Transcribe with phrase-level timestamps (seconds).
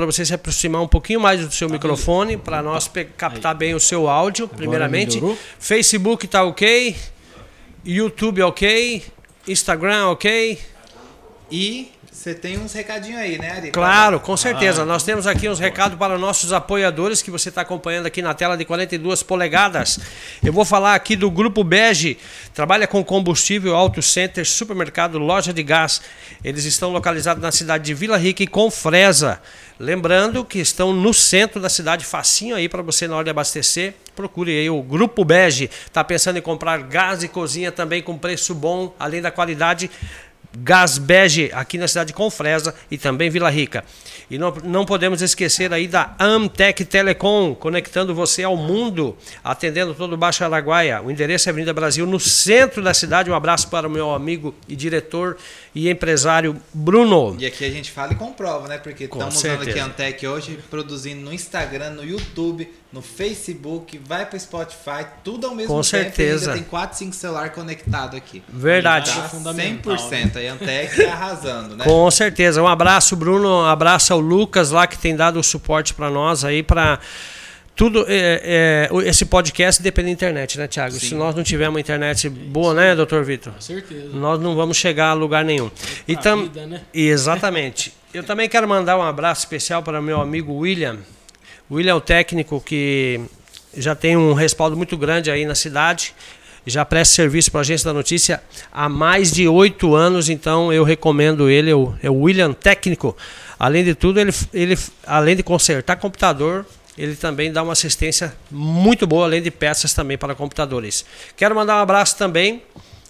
[0.00, 3.58] para você se aproximar um pouquinho mais do seu tá microfone, para nós captar Aí.
[3.58, 5.16] bem o seu áudio, Agora primeiramente.
[5.16, 5.38] Melhorou.
[5.58, 6.96] Facebook tá ok,
[7.84, 9.02] YouTube ok,
[9.46, 10.58] Instagram ok.
[11.50, 13.70] E você tem uns recadinhos aí, né, Ari?
[13.70, 14.82] Claro, com certeza.
[14.82, 18.34] Ah, Nós temos aqui uns recados para nossos apoiadores que você está acompanhando aqui na
[18.34, 19.98] tela de 42 polegadas.
[20.44, 22.18] Eu vou falar aqui do Grupo Bege,
[22.52, 26.02] trabalha com combustível, auto center, supermercado, loja de gás.
[26.44, 29.40] Eles estão localizados na cidade de Vila Rica e Confresa.
[29.78, 33.94] Lembrando que estão no centro da cidade, facinho aí para você na hora de abastecer.
[34.14, 35.70] Procure aí o Grupo Bege.
[35.86, 39.90] Está pensando em comprar gás e cozinha também com preço bom, além da qualidade
[40.56, 43.84] Gás Bege, aqui na cidade de Confresa e também Vila Rica.
[44.30, 50.12] E não, não podemos esquecer aí da Amtec Telecom, conectando você ao mundo, atendendo todo
[50.12, 51.02] o Baixo Araguaia.
[51.02, 53.30] O endereço é Avenida Brasil, no centro da cidade.
[53.30, 55.36] Um abraço para o meu amigo e diretor
[55.74, 57.36] e empresário Bruno.
[57.38, 58.78] E aqui a gente fala e comprova, né?
[58.78, 64.26] Porque estamos usando aqui a Antec hoje, produzindo no Instagram, no YouTube, no Facebook, vai
[64.26, 65.96] para Spotify, tudo ao mesmo Com tempo.
[65.96, 66.52] Com certeza.
[66.54, 68.42] tem 4, 5 celulares conectados aqui.
[68.48, 69.12] Verdade.
[69.12, 70.34] Tá 100%.
[70.34, 70.48] Né?
[70.48, 71.84] A Antec arrasando, né?
[71.84, 72.60] Com certeza.
[72.60, 73.62] Um abraço, Bruno.
[73.62, 76.98] Um abraço ao Lucas lá que tem dado o suporte para nós aí para
[77.80, 80.96] tudo é, é, esse podcast depende da internet, né, Thiago?
[80.96, 81.08] Sim.
[81.08, 83.54] Se nós não tivermos uma internet boa, né, doutor Vitor?
[83.54, 84.10] Com certeza.
[84.12, 85.70] Nós não vamos chegar a lugar nenhum.
[86.06, 86.42] E tam...
[86.42, 86.82] vida, né?
[86.92, 87.94] Exatamente.
[88.12, 90.98] Eu também quero mandar um abraço especial para meu amigo William.
[91.70, 93.18] William é o técnico que
[93.74, 96.14] já tem um respaldo muito grande aí na cidade.
[96.66, 100.84] Já presta serviço para a Agência da Notícia há mais de oito anos, então eu
[100.84, 103.16] recomendo ele, é o, é o William Técnico.
[103.58, 106.66] Além de tudo, ele, ele além de consertar computador,
[107.00, 111.02] ele também dá uma assistência muito boa, além de peças também para computadores.
[111.34, 112.62] Quero mandar um abraço também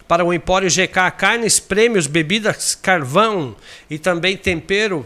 [0.06, 3.56] para o Empório GK Carnes, Prêmios, Bebidas, Carvão
[3.91, 5.05] e também tempero,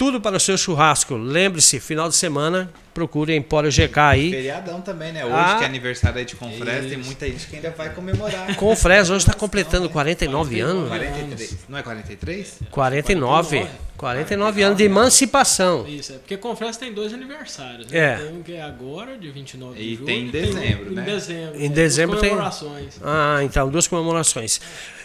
[0.00, 1.14] tudo para o seu churrasco.
[1.14, 4.30] Lembre-se, final de semana, procure Empório GK aí.
[4.30, 5.26] Feriadão também, né?
[5.26, 8.46] Hoje ah, que é aniversário de Confresa, tem muita gente que ainda vai comemorar.
[8.56, 10.88] Confresa hoje está completando 49 anos.
[10.88, 11.56] 43.
[11.68, 12.60] Não é 43?
[12.70, 13.66] 49.
[13.98, 15.86] 49 anos de emancipação.
[15.86, 17.86] Isso, é porque Confresa tem dois aniversários.
[17.90, 17.98] Né?
[17.98, 18.16] É.
[18.16, 20.06] Tem um que é agora, de 29 de e julho.
[20.06, 21.02] Tem em dezembro, tem né?
[21.02, 21.62] Em dezembro.
[21.62, 22.30] Em dezembro tem.
[22.30, 22.94] Comemorações.
[23.04, 24.62] Ah, então, duas comemorações.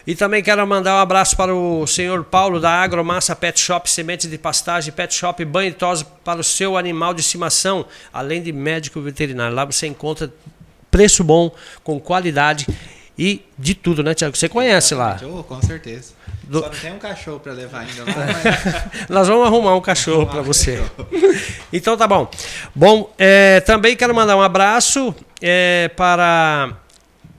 [0.07, 4.29] E também quero mandar um abraço para o senhor Paulo da Agromassa Pet Shop, sementes
[4.29, 8.51] de pastagem, Pet Shop, banho e tosa para o seu animal de estimação, além de
[8.51, 9.55] médico veterinário.
[9.55, 10.31] Lá você encontra
[10.91, 11.51] preço bom,
[11.83, 12.67] com qualidade
[13.17, 14.37] e de tudo, né, Tiago?
[14.37, 15.19] Você conhece lá.
[15.23, 16.13] Oh, com certeza.
[16.43, 16.59] Do...
[16.59, 18.13] Só não tem um cachorro para levar ainda lá,
[18.93, 19.09] mas...
[19.09, 20.83] Nós vamos arrumar um cachorro para você.
[21.73, 22.29] então tá bom.
[22.75, 26.77] Bom, é, também quero mandar um abraço é, para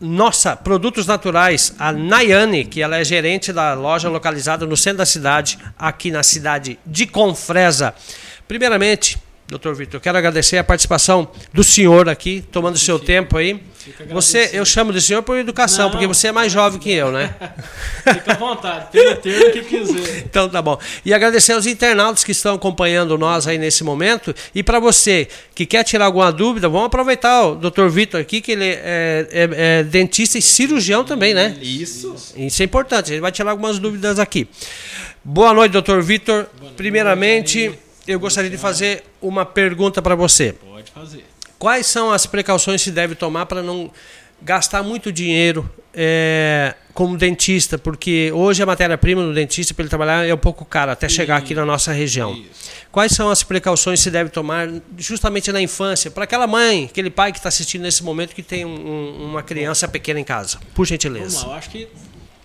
[0.00, 5.06] nossa, Produtos Naturais, a Nayane, que ela é gerente da loja localizada no centro da
[5.06, 7.94] cidade, aqui na cidade de Confresa.
[8.46, 9.16] Primeiramente,
[9.48, 13.60] doutor Vitor, quero agradecer a participação do senhor aqui, tomando seu tempo aí.
[14.10, 17.12] Você, eu chamo de senhor por educação, Não, porque você é mais jovem que eu,
[17.12, 17.32] né?
[18.02, 20.24] Fica à vontade, pelo termo que quiser.
[20.26, 20.76] Então tá bom.
[21.04, 24.34] E agradecer aos internautas que estão acompanhando nós aí nesse momento.
[24.52, 28.52] E para você que quer tirar alguma dúvida, vamos aproveitar o doutor Vitor aqui, que
[28.52, 31.56] ele é, é, é, dentista e cirurgião também, né?
[31.62, 32.34] Isso.
[32.36, 34.48] Isso é importante, ele vai tirar algumas dúvidas aqui.
[35.22, 36.46] Boa noite, doutor Vitor.
[36.76, 37.72] Primeiramente,
[38.06, 40.52] eu gostaria de fazer uma pergunta para você.
[40.52, 41.24] Pode fazer.
[41.58, 43.90] Quais são as precauções que se deve tomar para não
[44.42, 47.78] gastar muito dinheiro é, como dentista?
[47.78, 51.36] Porque hoje a matéria-prima do dentista para ele trabalhar é um pouco cara até chegar
[51.36, 52.34] aqui na nossa região.
[52.34, 52.70] Isso.
[52.92, 54.68] Quais são as precauções que se deve tomar
[54.98, 58.64] justamente na infância para aquela mãe, aquele pai que está assistindo nesse momento que tem
[58.64, 60.58] um, uma criança pequena em casa?
[60.74, 61.38] Por gentileza.
[61.38, 61.88] Vamos lá, eu acho que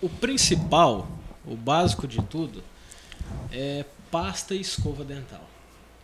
[0.01, 1.07] o principal,
[1.45, 2.63] o básico de tudo,
[3.51, 5.50] é pasta e escova dental.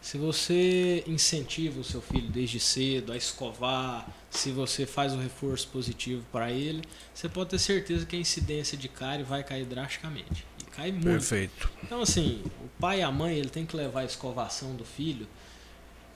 [0.08, 5.68] Se você incentiva o seu filho desde cedo a escovar, se você faz o reforço
[5.68, 6.82] positivo para ele,
[7.14, 10.46] você pode ter certeza que a incidência de cárie vai cair drasticamente.
[10.62, 11.04] E cai muito.
[11.04, 11.70] Perfeito.
[11.84, 15.28] Então, assim, o pai e a mãe ele tem que levar a escovação do filho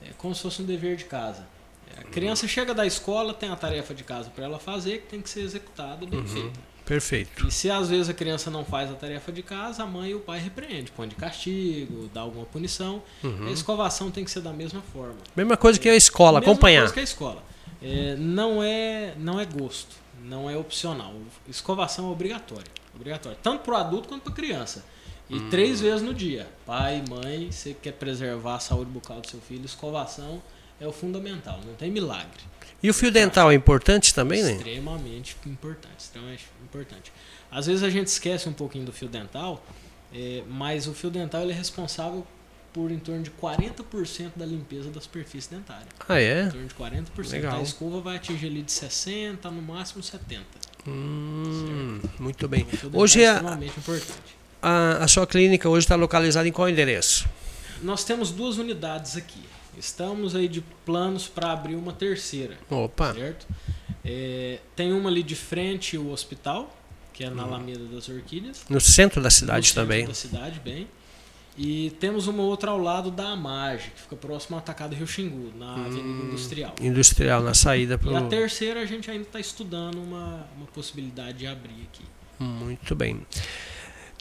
[0.00, 1.46] é, como se fosse um dever de casa.
[1.98, 5.20] A criança chega da escola, tem a tarefa de casa para ela fazer, que tem
[5.20, 6.26] que ser executada bem uhum.
[6.26, 6.60] feita.
[6.84, 7.46] Perfeito.
[7.46, 10.14] E se às vezes a criança não faz a tarefa de casa, a mãe e
[10.14, 13.02] o pai repreende, põe de castigo, dá alguma punição.
[13.22, 13.46] Uhum.
[13.46, 15.16] A escovação tem que ser da mesma forma.
[15.36, 16.82] Mesma coisa que a escola, mesma acompanhar.
[16.82, 17.42] Mesma coisa que a escola.
[17.80, 21.14] É, não, é, não é gosto, não é opcional.
[21.48, 22.70] Escovação é obrigatória.
[22.94, 24.84] obrigatória tanto para o adulto quanto para a criança.
[25.28, 25.50] E hum.
[25.50, 26.46] três vezes no dia.
[26.66, 30.42] Pai, mãe, você quer preservar a saúde bucal do seu filho, escovação
[30.80, 32.51] é o fundamental, não tem milagre.
[32.82, 34.52] E o fio dental é importante também, né?
[34.52, 37.12] Extremamente importante, extremamente importante.
[37.50, 39.64] Às vezes a gente esquece um pouquinho do fio dental,
[40.12, 42.26] é, mas o fio dental ele é responsável
[42.72, 45.86] por em torno de 40% da limpeza da superfície dentária.
[46.08, 46.44] Ah, é?
[46.44, 47.30] Em torno de 40%.
[47.30, 47.58] Legal.
[47.58, 50.40] A escova vai atingir ali de 60% no máximo 70%.
[50.86, 52.66] Hum, muito bem.
[52.72, 54.36] Então, hoje é extremamente importante.
[54.60, 57.28] A, a sua clínica hoje está localizada em qual endereço?
[57.82, 59.42] Nós temos duas unidades aqui.
[59.78, 62.58] Estamos aí de planos para abrir uma terceira.
[62.70, 63.14] Opa!
[63.14, 63.46] Certo?
[64.04, 66.76] É, tem uma ali de frente o hospital,
[67.12, 67.46] que é na hum.
[67.46, 68.64] Alameda das Orquídeas.
[68.68, 70.06] No centro da cidade no também.
[70.06, 70.88] No centro da cidade, bem.
[71.56, 75.52] E temos uma outra ao lado da Amage, que fica próximo ao Atacado Rio Xingu,
[75.58, 76.74] na hum, Avenida Industrial.
[76.80, 81.38] Industrial, na saída para E a terceira a gente ainda está estudando uma, uma possibilidade
[81.38, 82.04] de abrir aqui.
[82.38, 83.20] Muito bem.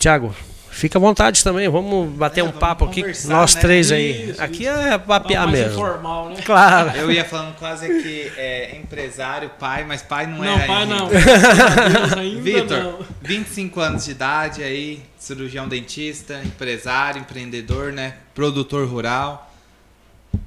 [0.01, 0.33] Tiago,
[0.71, 3.61] Fica à vontade também, vamos bater é, um papo aqui, nós né?
[3.61, 4.31] três aí.
[4.31, 4.71] Isso, aqui isso.
[4.71, 5.73] é papear mesmo.
[5.73, 6.37] Informal, né?
[6.45, 6.97] Claro.
[6.97, 10.57] Eu ia falando quase que é empresário, pai, mas pai não, não é.
[10.57, 10.95] Não, pai ainda.
[10.95, 11.09] não.
[12.41, 18.15] Vitor, 25 anos de idade aí, cirurgião dentista, empresário, empreendedor, né?
[18.33, 19.53] Produtor rural.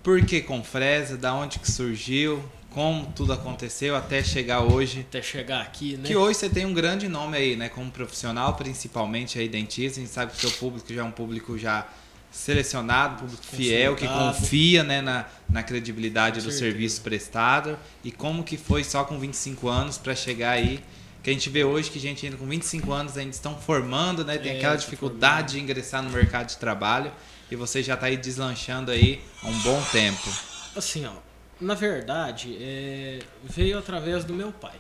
[0.03, 1.19] Por que com fresa?
[1.19, 2.43] Da onde que surgiu?
[2.75, 5.07] Como tudo aconteceu até chegar hoje.
[5.09, 6.09] Até chegar aqui, né?
[6.09, 7.69] Que hoje você tem um grande nome aí, né?
[7.69, 10.01] Como profissional, principalmente aí dentista.
[10.01, 11.87] A gente sabe que o seu público já é um público já
[12.33, 17.79] selecionado, público fiel, que confia né, na, na credibilidade do serviço prestado.
[18.03, 20.83] E como que foi só com 25 anos para chegar aí.
[21.23, 24.37] Que a gente vê hoje que gente ainda com 25 anos ainda estão formando, né?
[24.37, 27.11] Tem é, aquela dificuldade de ingressar no mercado de trabalho.
[27.51, 30.29] E você já está aí deslanchando aí há um bom tempo.
[30.77, 31.13] Assim, ó,
[31.61, 34.77] na verdade, é, veio através do meu pai.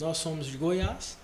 [0.00, 1.16] Nós somos de Goiás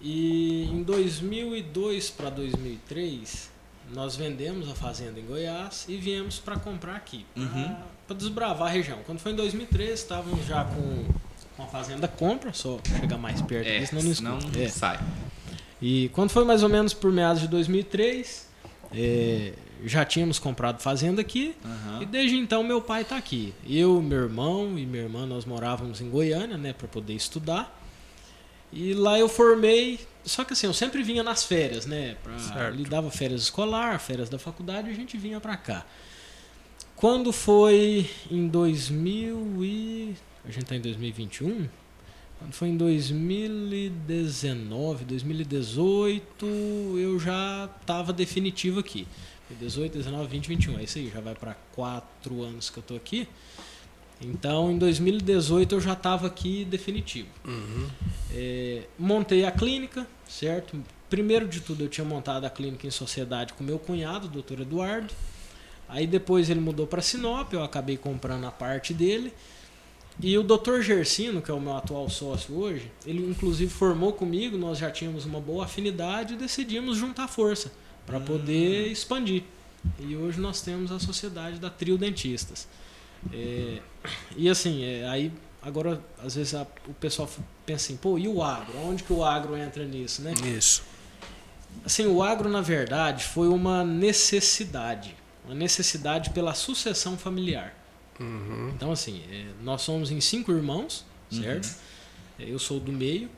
[0.00, 3.50] e em 2002 para 2003
[3.92, 8.16] nós vendemos a fazenda em Goiás e viemos para comprar aqui, para uhum.
[8.16, 8.98] desbravar a região.
[9.06, 11.04] Quando foi em 2003, estávamos já com,
[11.56, 14.68] com a fazenda compra, só chegar mais perto é, disso, não, não é.
[14.68, 15.00] sai.
[15.80, 18.48] E quando foi mais ou menos por meados de 2003,
[18.92, 19.52] é,
[19.84, 22.02] já tínhamos comprado fazenda aqui uhum.
[22.02, 23.54] e desde então meu pai está aqui.
[23.68, 27.74] Eu, meu irmão e minha irmã nós morávamos em Goiânia, né, para poder estudar.
[28.72, 33.10] E lá eu formei, só que assim, eu sempre vinha nas férias, né, para lidava
[33.10, 35.86] férias escolar, férias da faculdade, e a gente vinha para cá.
[36.94, 40.14] Quando foi em 2000 e
[40.44, 41.68] a gente está em 2021,
[42.38, 46.46] quando foi em 2019, 2018,
[46.96, 49.06] eu já estava definitivo aqui.
[49.54, 50.78] 18, 19, 20, 21.
[50.78, 53.28] É isso aí, já vai para quatro anos que eu tô aqui.
[54.20, 57.28] Então, em 2018 eu já estava aqui definitivo.
[57.44, 57.88] Uhum.
[58.32, 60.80] É, montei a clínica, certo?
[61.08, 64.60] Primeiro de tudo, eu tinha montado a clínica em sociedade com meu cunhado, o doutor
[64.60, 65.12] Eduardo.
[65.88, 69.32] Aí depois ele mudou para Sinop, eu acabei comprando a parte dele.
[70.20, 74.58] E o doutor Gersino, que é o meu atual sócio hoje, ele inclusive formou comigo,
[74.58, 77.70] nós já tínhamos uma boa afinidade e decidimos juntar força
[78.08, 78.24] para hum.
[78.24, 79.42] poder expandir.
[80.00, 82.66] E hoje nós temos a sociedade da Trio Dentistas.
[83.32, 83.80] É,
[84.34, 87.28] e assim, é, aí agora às vezes a, o pessoal
[87.66, 88.78] pensa assim, pô, e o agro?
[88.78, 90.32] Onde que o agro entra nisso, né?
[90.56, 90.82] Isso.
[91.84, 95.14] Assim, o agro na verdade foi uma necessidade,
[95.44, 97.74] uma necessidade pela sucessão familiar.
[98.18, 98.72] Uhum.
[98.74, 101.66] Então assim, é, nós somos em cinco irmãos, certo?
[102.38, 102.46] Uhum.
[102.46, 103.28] Eu sou do meio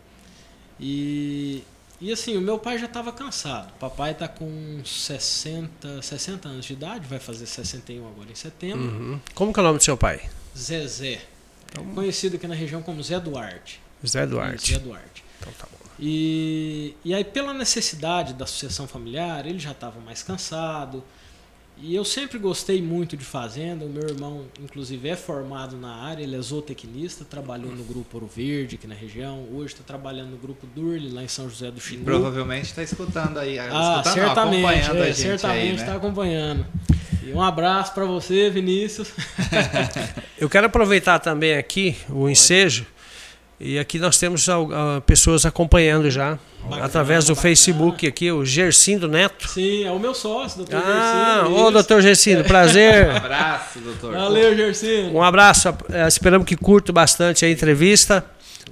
[0.78, 1.64] e
[2.00, 3.70] e assim, o meu pai já estava cansado.
[3.70, 8.86] O papai está com 60, 60 anos de idade, vai fazer 61 agora em setembro.
[8.86, 9.20] Uhum.
[9.34, 10.28] Como que é o nome do seu pai?
[10.56, 11.20] Zezé.
[11.70, 11.84] Então...
[11.94, 13.80] Conhecido aqui na região como Zé Duarte.
[14.06, 14.72] Zé Duarte.
[14.72, 15.24] Zé Duarte.
[15.38, 15.78] Então tá bom.
[15.98, 21.04] E, e aí, pela necessidade da sucessão familiar, ele já estava mais cansado.
[21.82, 23.86] E eu sempre gostei muito de fazenda.
[23.86, 28.26] O meu irmão, inclusive, é formado na área, ele é zootecnista, trabalhou no grupo Ouro
[28.26, 29.46] Verde aqui na região.
[29.52, 32.04] Hoje está trabalhando no grupo Durli, lá em São José do Xingu.
[32.04, 33.58] Provavelmente está escutando aí.
[33.58, 35.90] Ah, escutando, certamente, não, acompanhando é, a gente certamente está né?
[35.90, 36.66] Tá acompanhando.
[37.22, 39.12] E um abraço para você, Vinícius.
[40.38, 42.86] eu quero aproveitar também aqui o ensejo
[43.60, 46.38] e aqui nós temos uh, pessoas acompanhando já.
[46.62, 47.42] Bacana, através do bacana.
[47.42, 49.48] Facebook aqui, o Gercindo Neto.
[49.48, 51.60] Sim, é o meu sócio, doutor ah, Gercindo.
[51.60, 53.08] Ô, doutor Gercindo, prazer.
[53.12, 54.12] um abraço, doutor.
[54.14, 55.14] Valeu, Gercindo.
[55.14, 55.68] Um abraço.
[55.90, 58.24] É, esperamos que curta bastante a entrevista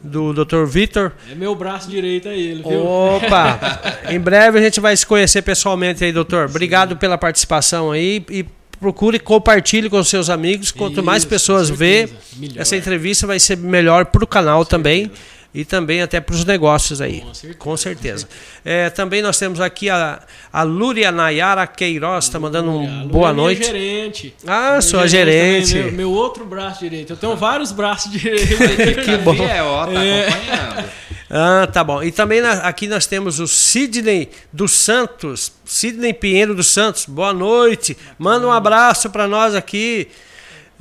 [0.03, 0.65] do Dr.
[0.65, 1.13] Vitor.
[1.31, 2.85] É meu braço direito aí, ele, viu?
[2.85, 3.59] Opa!
[4.09, 6.47] em breve a gente vai se conhecer pessoalmente aí, doutor.
[6.47, 6.97] Obrigado Sim.
[6.97, 8.47] pela participação aí e
[8.79, 10.71] procure e compartilhe com seus amigos.
[10.71, 12.09] Quanto Isso, mais pessoas vê,
[12.57, 15.11] essa entrevista vai ser melhor para o canal também
[15.55, 17.21] e também até para os negócios aí.
[17.21, 17.59] Com certeza.
[17.59, 18.29] Com certeza.
[18.65, 20.21] É, também nós temos aqui a,
[20.53, 23.59] a Lúria Nayara Queiroz, está mandando um boa é noite.
[23.61, 24.35] Minha gerente.
[24.47, 25.75] Ah, minha sua gerente.
[25.75, 27.15] Meu, meu, outro braço direito.
[27.15, 28.49] Eu tenho vários braços direitos.
[29.05, 29.35] que bom.
[29.35, 30.29] É, ó, tá é.
[30.29, 30.91] acompanhando.
[31.31, 32.03] Ah, tá bom.
[32.03, 35.53] E também na, aqui nós temos o Sidney dos Santos.
[35.65, 37.05] Sidney Pinheiro dos Santos.
[37.05, 37.97] Boa noite.
[38.19, 40.09] Manda um abraço para nós aqui.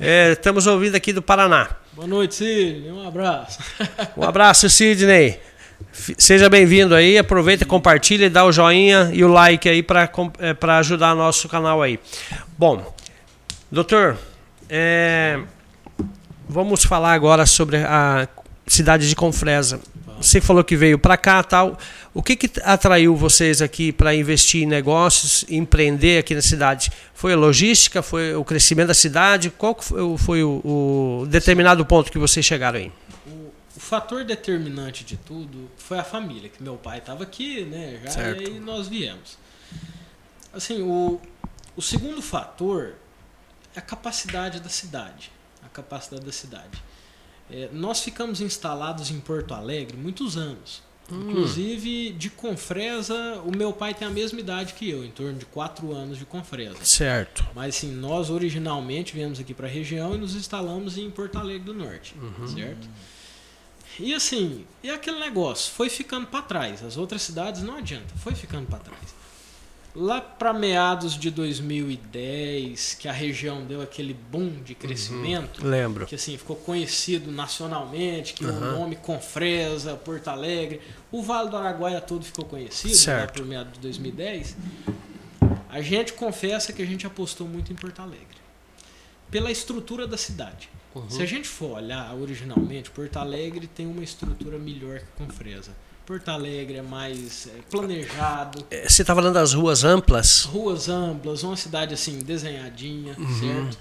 [0.00, 1.68] É, estamos ouvindo aqui do Paraná.
[1.92, 2.90] Boa noite, Sidney.
[2.90, 3.58] Um abraço.
[4.16, 5.38] Um abraço, Sidney.
[5.92, 7.18] Seja bem-vindo aí.
[7.18, 11.82] Aproveita, compartilha e dá o joinha e o like aí para é, ajudar nosso canal
[11.82, 12.00] aí.
[12.56, 12.94] Bom,
[13.70, 14.16] doutor,
[14.70, 15.40] é,
[16.48, 18.26] vamos falar agora sobre a
[18.66, 19.80] cidade de Confresa.
[20.20, 21.78] Você falou que veio para cá tal.
[22.12, 26.90] O que, que atraiu vocês aqui para investir em negócios, empreender aqui na cidade?
[27.14, 28.02] Foi a logística?
[28.02, 29.50] Foi o crescimento da cidade?
[29.50, 32.92] Qual foi, foi o, o, determinado ponto que vocês chegaram aí?
[33.26, 38.00] O, o, fator determinante de tudo foi a família, que meu pai estava aqui, né?
[38.04, 38.50] Já certo.
[38.50, 39.38] e nós viemos.
[40.52, 41.20] Assim, o,
[41.76, 42.94] o segundo fator
[43.76, 45.30] é a capacidade da cidade.
[45.64, 46.82] A capacidade da cidade.
[47.50, 50.82] É, nós ficamos instalados em Porto Alegre muitos anos.
[51.10, 51.30] Hum.
[51.30, 55.46] Inclusive, de Confresa, o meu pai tem a mesma idade que eu, em torno de
[55.46, 56.84] 4 anos de Confresa.
[56.84, 57.46] Certo.
[57.54, 61.64] Mas assim, nós originalmente viemos aqui para a região e nos instalamos em Porto Alegre
[61.64, 62.48] do Norte, uhum.
[62.48, 62.88] certo?
[63.98, 66.84] E assim, e aquele negócio foi ficando para trás.
[66.84, 69.17] As outras cidades não adianta, foi ficando para trás.
[70.00, 75.60] Lá para meados de 2010, que a região deu aquele boom de crescimento.
[75.60, 76.06] Uhum, lembro.
[76.06, 78.56] Que assim, ficou conhecido nacionalmente, que uhum.
[78.56, 83.38] o nome Confresa, Porto Alegre, o Vale do Araguaia todo ficou conhecido certo.
[83.38, 84.56] lá por meados de 2010.
[85.68, 88.38] A gente confessa que a gente apostou muito em Porto Alegre.
[89.28, 90.70] Pela estrutura da cidade.
[90.94, 91.10] Uhum.
[91.10, 95.72] Se a gente for olhar originalmente, Porto Alegre tem uma estrutura melhor que Confresa
[96.08, 98.64] Porto Alegre é mais é, planejado.
[98.70, 100.44] É, você está falando das ruas amplas?
[100.44, 103.38] Ruas amplas, uma cidade assim desenhadinha, uhum.
[103.38, 103.78] certo?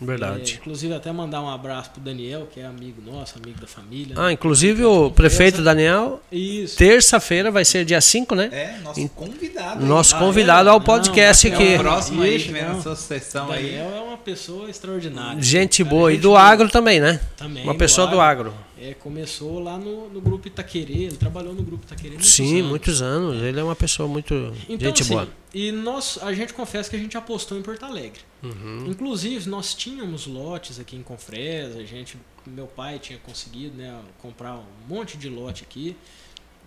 [0.00, 0.54] Verdade.
[0.54, 4.16] É, inclusive até mandar um abraço pro Daniel, que é amigo nosso, amigo da família.
[4.18, 4.32] Ah, né?
[4.32, 6.20] inclusive o prefeito Daniel.
[6.32, 6.76] Isso.
[6.76, 8.48] Terça-feira vai ser dia 5, né?
[8.50, 9.86] É, nosso convidado.
[9.86, 10.72] Nosso ah, convidado é?
[10.72, 11.74] ao podcast não, aqui.
[11.74, 13.76] É o próximo aí que vem na sua sessão Daniel aí.
[13.78, 15.40] Daniel é uma pessoa extraordinária.
[15.40, 16.12] Gente boa.
[16.12, 17.20] E do agro também, né?
[17.36, 17.62] Também.
[17.62, 18.50] Uma pessoa do agro.
[18.50, 18.67] Do agro.
[18.80, 22.68] É, começou lá no, no grupo Itaquerê, ele trabalhou no grupo Itaquerê muitos Sim, anos.
[22.68, 23.42] muitos anos.
[23.42, 24.34] Ele é uma pessoa muito
[24.68, 25.28] então, gente assim, boa.
[25.52, 28.20] E nós, a gente confessa que a gente apostou em Porto Alegre.
[28.42, 28.86] Uhum.
[28.86, 32.16] Inclusive, nós tínhamos lotes aqui em Confresa, a gente,
[32.46, 35.96] meu pai tinha conseguido né, comprar um monte de lote aqui,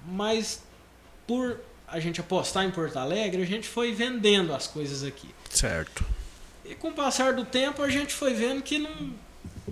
[0.05, 0.63] mas
[1.25, 5.29] por a gente apostar em Porto Alegre, a gente foi vendendo as coisas aqui.
[5.49, 6.03] Certo.
[6.65, 9.13] E com o passar do tempo, a gente foi vendo que não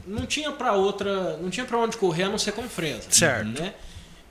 [0.05, 3.09] não tinha para outra, não tinha para onde correr a não ser com Fresa.
[3.09, 3.61] Certo.
[3.61, 3.73] Né?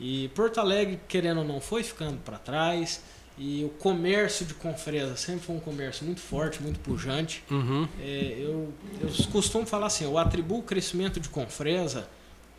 [0.00, 3.02] E Porto Alegre, querendo ou não, foi ficando para trás.
[3.40, 7.44] E o comércio de Confresa sempre foi um comércio muito forte, muito pujante.
[7.48, 7.88] Uhum.
[8.00, 12.08] É, eu, eu costumo falar assim, eu atribuo o crescimento de Confresa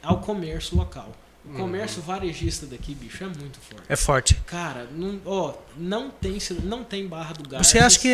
[0.01, 1.11] ao comércio local.
[1.49, 2.05] O comércio uhum.
[2.05, 3.85] varejista daqui, bicho, é muito forte.
[3.89, 4.35] É forte.
[4.45, 7.65] Cara, não, ó, não tem não tem barra do gás.
[7.65, 8.07] Você acha que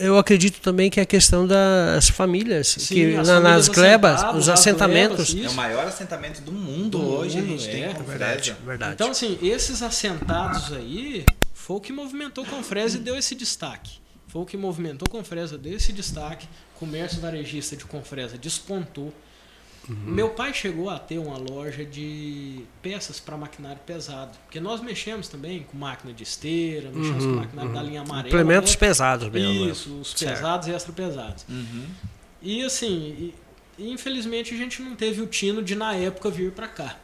[0.00, 4.22] eu acredito também que é a questão das famílias, Sim, que na, famílias nas glebas,
[4.34, 5.34] os assentamentos.
[5.34, 8.94] é o maior assentamento do mundo do hoje, mundo, a gente é, tem verdade, verdade.
[8.94, 14.00] Então assim, esses assentados aí foi o que movimentou Confresa e deu esse destaque.
[14.28, 16.48] Foi o que movimentou Confresa, deu esse destaque.
[16.74, 19.12] O comércio varejista de Confresa despontou.
[19.88, 19.96] Uhum.
[19.96, 24.36] Meu pai chegou a ter uma loja de peças para maquinário pesado.
[24.44, 27.76] Porque nós mexemos também com máquina de esteira, mexemos uhum, com maquinário uhum.
[27.76, 28.28] da linha amarela.
[28.28, 28.78] Implementos né?
[28.78, 29.64] pesados mesmo.
[29.64, 29.70] Né?
[29.70, 30.34] Isso, os certo.
[30.34, 31.44] pesados e extra pesados.
[31.48, 31.86] Uhum.
[32.42, 33.32] E assim,
[33.78, 36.96] e, infelizmente a gente não teve o tino de na época vir para cá.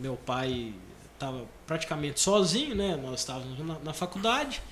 [0.00, 0.74] Meu pai
[1.14, 2.96] estava praticamente sozinho, né?
[2.96, 4.62] Nós estávamos na, na faculdade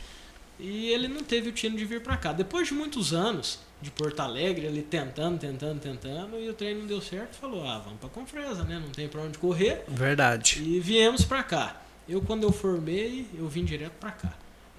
[0.59, 2.33] e ele não teve o tino de vir para cá.
[2.33, 6.87] Depois de muitos anos, de Porto Alegre, ele tentando, tentando, tentando, e o treino não
[6.87, 8.81] deu certo, falou: "Ah, vamos para Confresa, né?
[8.83, 9.85] Não tem para onde correr".
[9.89, 10.63] Verdade.
[10.63, 11.83] E viemos para cá.
[12.09, 14.33] Eu quando eu formei, eu vim direto para cá.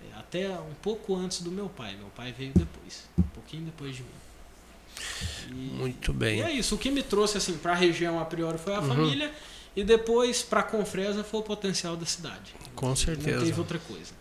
[0.03, 1.95] É, até um pouco antes do meu pai.
[1.95, 4.09] Meu pai veio depois, um pouquinho depois de mim.
[5.49, 6.39] E, Muito bem.
[6.39, 6.75] E é isso.
[6.75, 8.87] O que me trouxe assim para a região a priori foi a uhum.
[8.87, 9.31] família
[9.75, 12.55] e depois para Confresa foi o potencial da cidade.
[12.75, 13.37] Com certeza.
[13.37, 14.11] Não teve outra coisa.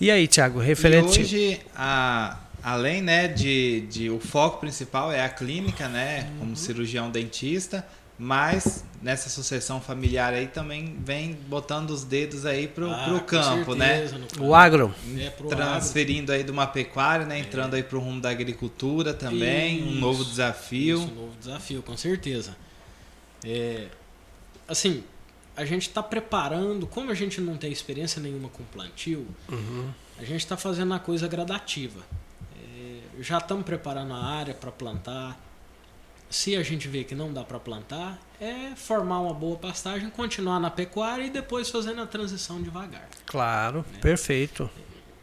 [0.00, 1.20] E aí, Thiago, referente.
[1.20, 6.50] E hoje a além né, de, de o foco principal é a clínica, né, como
[6.50, 6.56] uhum.
[6.56, 7.86] cirurgião dentista,
[8.18, 13.74] mas nessa sucessão familiar aí também vem botando os dedos aí pro, ah, pro campo,
[13.74, 14.00] né?
[14.00, 14.26] certeza, né?
[14.40, 14.94] O agro.
[15.16, 16.34] É, Transferindo agro.
[16.34, 17.38] aí de uma pecuária, né?
[17.38, 17.76] Entrando é.
[17.78, 20.98] aí pro rumo da agricultura também, isso, um novo desafio.
[20.98, 22.54] Isso, um novo desafio, com certeza.
[23.46, 23.86] É,
[24.66, 25.04] assim,
[25.56, 29.88] a gente está preparando, como a gente não tem experiência nenhuma com plantio, uhum.
[30.18, 32.02] a gente está fazendo a coisa gradativa
[33.20, 35.38] já estamos preparando a área para plantar.
[36.30, 40.60] se a gente vê que não dá para plantar, é formar uma boa pastagem, continuar
[40.60, 43.08] na pecuária e depois fazendo a transição devagar.
[43.24, 44.68] Claro, perfeito.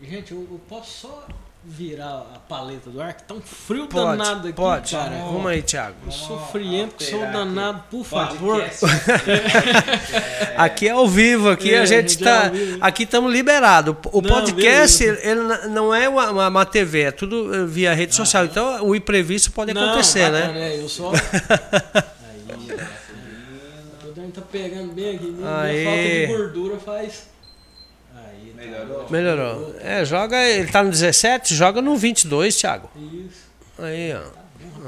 [0.01, 1.27] Gente, eu, eu posso só
[1.67, 4.91] virar a paleta do ar, que tá um frio Pode, danado aqui, pode.
[4.91, 5.09] cara.
[5.17, 5.95] Vamos aí, Thiago.
[6.05, 7.87] Eu sou friento, sou danado, aqui.
[7.89, 8.61] por favor.
[8.61, 8.85] Podcast.
[10.57, 12.47] Aqui é ao vivo, aqui É, a gente é tá.
[12.49, 12.77] vivo.
[12.79, 13.95] Aqui estamos liberados.
[14.11, 15.27] O Não, podcast, beleza.
[15.27, 18.45] ele não é uma, uma- uma TV, é tudo eh, via rede social.
[18.45, 20.75] Então o imprevisto pode Não, acontecer, bacana, né?
[20.75, 21.11] é, eu só.
[24.15, 25.25] Aí, tá pegando bem aqui.
[25.25, 25.45] Minha
[25.83, 27.27] falta de gordura faz.
[28.15, 28.61] Aí, tá.
[28.61, 29.05] Melhorou?
[29.09, 29.75] Melhorou.
[29.81, 30.37] É, joga.
[30.43, 32.89] Ele tá no 17, joga no 22, Thiago.
[32.95, 33.45] Isso.
[33.79, 34.45] Aí, ó.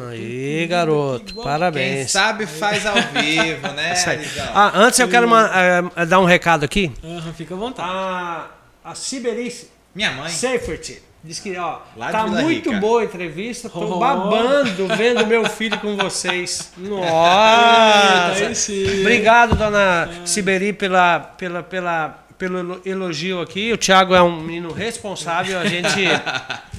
[0.10, 1.34] Aí, garoto.
[1.34, 2.12] Quem Parabéns.
[2.12, 4.18] sabe faz ao vivo, né, Isso aí.
[4.20, 4.46] Arizão?
[4.54, 5.50] Ah, antes eu quero ma-
[5.96, 6.92] eh, dar um recado aqui.
[7.04, 7.90] Aham, fica à vontade.
[7.92, 8.48] A,
[8.86, 10.30] a Siberice Minha mãe.
[10.30, 12.80] Safety diz que, ó, Lá tá muito Rica.
[12.80, 13.70] boa a entrevista.
[13.70, 13.98] Tô Oh.
[14.00, 16.72] babando vendo meu filho com vocês.
[16.78, 18.52] Nossa!
[19.02, 23.72] Obrigado, dona Siberi, pela, pela, pela, pelo elo- elogio aqui.
[23.74, 25.60] O Thiago é um menino responsável.
[25.60, 26.00] A gente,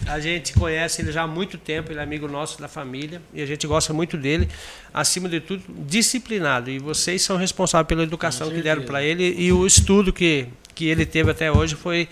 [0.07, 1.91] a gente conhece ele já há muito tempo.
[1.93, 4.49] Ele é amigo nosso da família e a gente gosta muito dele.
[4.95, 6.71] Acima de tudo, disciplinado.
[6.71, 10.87] E vocês são responsáveis pela educação que deram para ele e o estudo que, que
[10.87, 12.09] ele teve até hoje foi,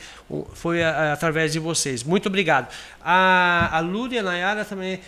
[0.55, 2.03] foi através de vocês.
[2.03, 2.69] Muito obrigado.
[3.05, 5.00] A, a Lúria Nayara também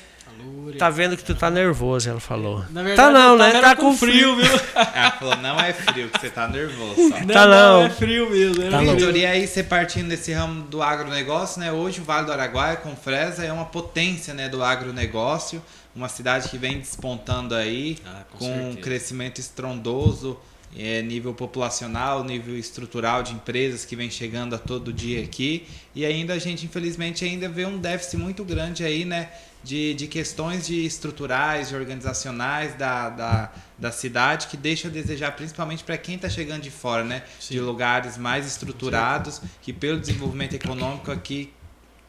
[0.78, 2.64] Tá vendo que tu tá nervoso, ela falou.
[2.70, 3.60] Na verdade, tá não, né?
[3.60, 4.36] Tá com frio.
[4.36, 4.46] viu?
[4.94, 7.18] Ela falou, não é frio, que você tá nervoso só.
[7.18, 7.86] Não, Tá não, não.
[7.86, 8.62] é frio mesmo.
[8.62, 8.78] É Tá.
[8.78, 11.72] Vitor, e aí você partindo desse ramo do agronegócio, né?
[11.72, 15.60] Hoje o Vale do Araguaia com Fresa é uma potência né, do agronegócio,
[15.96, 20.38] uma cidade que vem despontando aí, Ah, com com um crescimento estrondoso,
[20.76, 25.66] é, nível populacional, nível estrutural de empresas que vem chegando a todo dia aqui.
[25.94, 29.30] E ainda a gente, infelizmente, ainda vê um déficit muito grande aí, né?
[29.62, 35.32] De, de questões de estruturais, de organizacionais da, da, da cidade que deixa a desejar,
[35.32, 37.24] principalmente para quem está chegando de fora, né?
[37.40, 37.54] Sim.
[37.54, 41.52] De lugares mais estruturados, que pelo desenvolvimento econômico aqui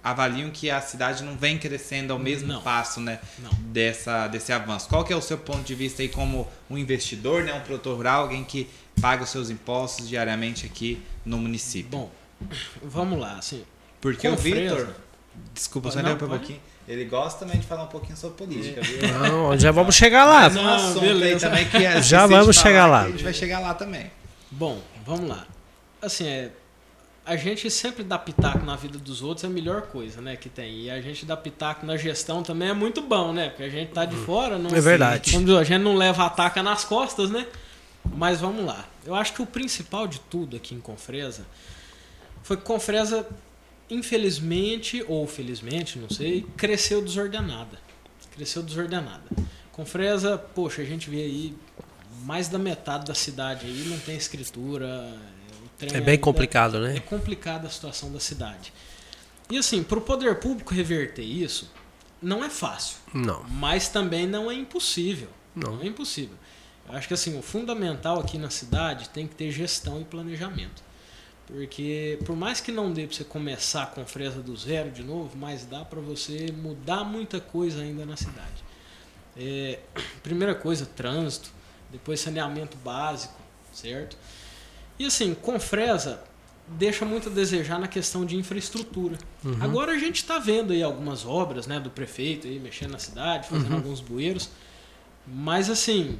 [0.03, 2.62] avaliam que a cidade não vem crescendo ao mesmo Não.
[2.62, 3.19] passo, né?
[3.39, 3.49] Não.
[3.71, 4.88] Dessa, desse avanço.
[4.88, 7.53] Qual que é o seu ponto de vista aí como um investidor, né?
[7.53, 8.69] Um produtor rural, alguém que
[9.01, 11.89] paga os seus impostos diariamente aqui no município?
[11.91, 12.12] Bom,
[12.81, 13.63] vamos lá, assim.
[13.99, 14.88] Porque o Vitor,
[15.53, 18.99] desculpa, só Não, um pouquinho, ele gosta também de falar um pouquinho sobre política, viu?
[19.19, 20.47] Não, já vamos chegar lá.
[20.47, 21.49] Um Não, aí beleza.
[21.49, 23.01] também que é Já vamos chegar lá.
[23.03, 24.09] A gente vai chegar lá também.
[24.49, 25.45] Bom, vamos lá.
[26.01, 26.49] Assim, é,
[27.29, 30.49] a gente sempre dá pitaco na vida dos outros é a melhor coisa, né, que
[30.49, 30.85] tem.
[30.85, 33.49] E a gente dá pitaco na gestão também é muito bom, né?
[33.49, 35.31] Porque a gente tá de fora, não É verdade.
[35.33, 37.45] Como a gente não leva a taca nas costas, né?
[38.15, 38.83] Mas vamos lá.
[39.05, 41.45] Eu acho que o principal de tudo aqui em Confresa
[42.41, 43.27] foi que Confresa,
[43.91, 47.77] infelizmente, ou felizmente, não sei, cresceu desordenada.
[48.35, 49.25] Cresceu desordenada.
[49.71, 51.55] Confresa, poxa, a gente vê aí
[52.23, 55.15] mais da metade da cidade aí não tem escritura.
[55.79, 56.99] Trem É bem ainda- complicado, É né?
[56.99, 58.71] complicada a situação da cidade.
[59.49, 61.71] E assim, para o poder público reverter isso,
[62.21, 62.97] não é fácil.
[63.13, 65.29] Não, Mas também não é impossível.
[65.55, 65.77] Não.
[65.77, 66.35] Não é impossível.
[66.87, 70.83] Eu acho que assim, o fundamental aqui na cidade tem que ter gestão e planejamento.
[71.47, 75.35] Porque por mais que não dê para você começar com fresa do zero de novo,
[75.35, 78.63] mas dá para você mudar muita coisa ainda na cidade.
[79.35, 79.79] É,
[80.21, 81.51] primeira coisa, trânsito,
[81.91, 83.33] depois saneamento básico,
[83.73, 84.15] certo?
[84.99, 86.19] E assim, com fresa
[86.67, 89.17] deixa muito a desejar na questão de infraestrutura.
[89.59, 93.47] Agora a gente está vendo aí algumas obras né, do prefeito aí mexendo na cidade,
[93.47, 94.49] fazendo alguns bueiros,
[95.25, 96.19] mas assim,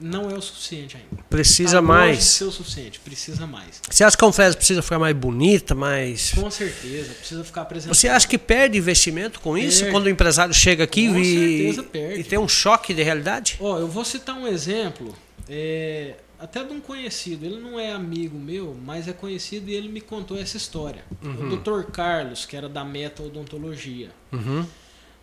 [0.00, 1.22] não é o suficiente ainda.
[1.30, 2.24] precisa Tá mais.
[2.24, 3.80] ser o suficiente, precisa mais.
[3.88, 6.32] Você acha que a Confresa precisa ficar mais bonita, mais.
[6.32, 7.94] Com certeza, precisa ficar apresentando.
[7.94, 9.80] Você acha que perde investimento com isso?
[9.82, 9.92] Perde.
[9.92, 12.20] Quando o empresário chega aqui Com e, certeza perde.
[12.20, 13.56] e tem um choque de realidade?
[13.60, 15.14] Ó, eu vou citar um exemplo,
[15.48, 17.44] é, até de um conhecido.
[17.44, 21.04] Ele não é amigo meu, mas é conhecido e ele me contou essa história.
[21.22, 21.90] O Dr.
[21.90, 24.10] Carlos, que era da Meta Odontologia.
[24.32, 24.66] Uhum.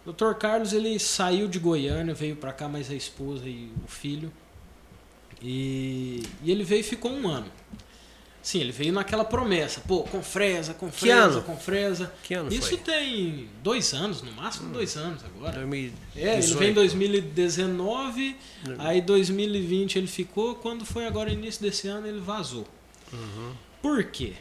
[0.06, 0.34] O Dr.
[0.34, 4.32] Carlos, ele saiu de Goiânia, veio pra cá, mais a esposa e o filho.
[5.41, 7.47] E, e ele veio e ficou um ano.
[8.43, 12.13] Sim, ele veio naquela promessa, pô, com fresa, com Que fresa, com fresa.
[12.23, 12.77] Que ano Isso foi?
[12.77, 15.53] tem dois anos, no máximo dois anos agora.
[15.53, 16.27] 2018.
[16.27, 18.36] É, ele veio em 2019,
[18.79, 22.67] aí 2020 ele ficou, quando foi agora início desse ano ele vazou.
[23.82, 24.34] Por quê?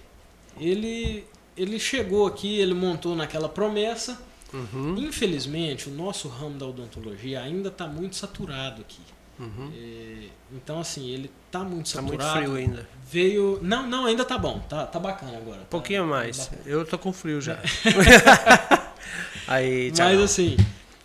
[0.59, 1.25] Ele,
[1.57, 4.21] ele chegou aqui, ele montou naquela promessa.
[4.53, 4.97] Uhum.
[4.99, 9.01] Infelizmente, o nosso ramo da odontologia ainda está muito saturado aqui.
[9.41, 12.45] É, então, assim, ele está muito Tá muito saturado.
[12.45, 12.89] frio ainda.
[13.11, 13.59] Veio.
[13.63, 14.61] Não, não, ainda tá bom.
[14.69, 15.63] Tá, tá bacana agora.
[15.63, 16.47] Um pouquinho tá, mais.
[16.47, 16.57] tá.
[16.65, 17.59] Eu tô com frio já.
[19.49, 20.23] Aí, Mas Thiago.
[20.23, 20.57] assim,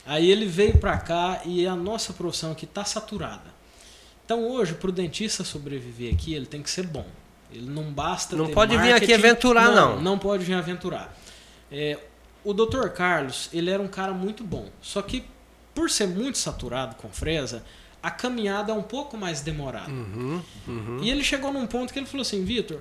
[0.06, 3.58] Aí ele veio para cá e a nossa profissão aqui está saturada.
[4.26, 7.06] Então hoje, para o dentista sobreviver aqui, ele tem que ser bom.
[7.52, 8.36] Ele não basta.
[8.36, 9.96] Não pode vir aqui aventurar, não.
[9.96, 11.14] Não, não pode vir aventurar.
[11.72, 11.98] É,
[12.44, 12.88] o Dr.
[12.90, 14.70] Carlos, ele era um cara muito bom.
[14.82, 15.26] Só que,
[15.76, 17.64] por ser muito saturado com fresa,
[18.02, 19.92] a caminhada é um pouco mais demorada.
[19.92, 21.00] Uhum, uhum.
[21.02, 22.80] E ele chegou num ponto que ele falou assim: Vitor,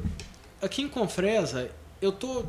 [0.60, 2.44] aqui em Confresa, eu tô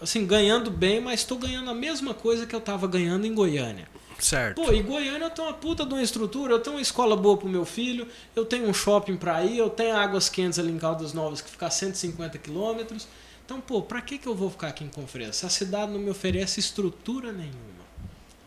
[0.00, 3.88] assim, ganhando bem, mas estou ganhando a mesma coisa que eu estava ganhando em Goiânia.
[4.18, 4.62] Certo.
[4.62, 7.36] Pô, em Goiânia eu tenho uma puta de uma estrutura, eu tenho uma escola boa
[7.36, 10.78] pro meu filho, eu tenho um shopping para ir, eu tenho águas quentes ali em
[10.78, 13.06] Caldas Novas que fica a 150 quilômetros.
[13.44, 15.32] Então, pô, pra que, que eu vou ficar aqui em Confresa?
[15.32, 17.75] Se a cidade não me oferece estrutura nenhuma.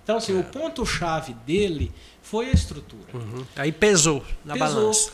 [0.09, 0.39] Então, assim, é.
[0.39, 3.05] o ponto-chave dele foi a estrutura.
[3.13, 3.45] Uhum.
[3.55, 4.67] Aí pesou na pesou.
[4.81, 5.11] balança.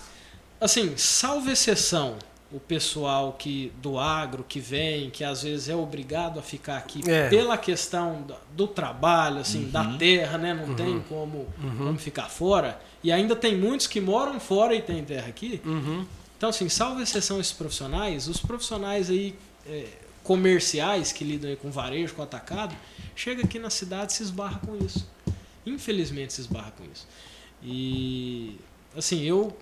[0.62, 2.16] Assim, salvo exceção,
[2.50, 7.02] o pessoal que do agro que vem, que às vezes é obrigado a ficar aqui
[7.12, 7.28] é.
[7.28, 9.72] pela questão do, do trabalho, assim, uhum.
[9.72, 10.54] da terra, né?
[10.54, 10.76] Não uhum.
[10.76, 11.78] tem como, uhum.
[11.78, 12.80] como ficar fora.
[13.04, 15.60] E ainda tem muitos que moram fora e têm terra aqui.
[15.66, 16.06] Uhum.
[16.38, 19.36] Então, assim, salvo exceção esses profissionais, os profissionais aí
[19.68, 19.88] é,
[20.26, 22.76] comerciais que lidam com varejo, com atacado,
[23.16, 25.08] chega aqui na cidade e se esbarra com isso.
[25.66, 27.08] Infelizmente se esbarra com isso.
[27.64, 28.58] E
[28.98, 29.56] assim, eu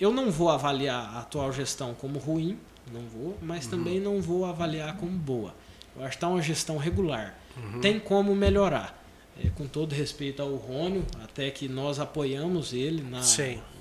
[0.00, 2.58] eu não vou avaliar a atual gestão como ruim,
[2.92, 3.70] não vou, mas uhum.
[3.70, 5.54] também não vou avaliar como boa.
[5.96, 7.38] Eu acho que está uma gestão regular.
[7.56, 7.80] Uhum.
[7.80, 9.00] Tem como melhorar.
[9.42, 13.22] É, com todo respeito ao Rônio, até que nós apoiamos ele na,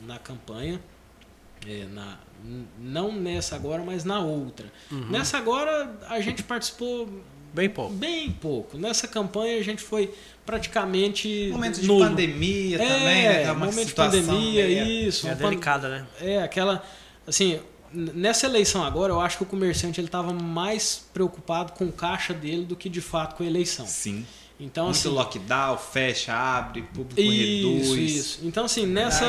[0.05, 0.79] na campanha.
[1.67, 2.17] É, na,
[2.79, 4.71] não nessa agora, mas na outra.
[4.91, 5.09] Uhum.
[5.09, 7.07] Nessa agora a gente participou
[7.53, 7.93] bem pouco.
[7.93, 8.77] Bem pouco.
[8.77, 10.13] Nessa campanha a gente foi
[10.45, 12.05] praticamente momento de nulo.
[12.05, 13.51] pandemia é, também, né?
[13.51, 15.07] Uma momento de pandemia, meio...
[15.07, 15.27] isso.
[15.27, 16.05] É delicada, né?
[16.19, 16.83] É aquela
[17.27, 17.59] assim.
[17.93, 22.33] Nessa eleição agora, eu acho que o comerciante ele estava mais preocupado com o caixa
[22.33, 23.85] dele do que de fato com a eleição.
[23.85, 24.25] Sim.
[24.61, 28.11] Então, Muito assim, lockdown, fecha, abre, público isso, reduz.
[28.11, 28.39] Isso.
[28.43, 29.25] Então, assim, nessa,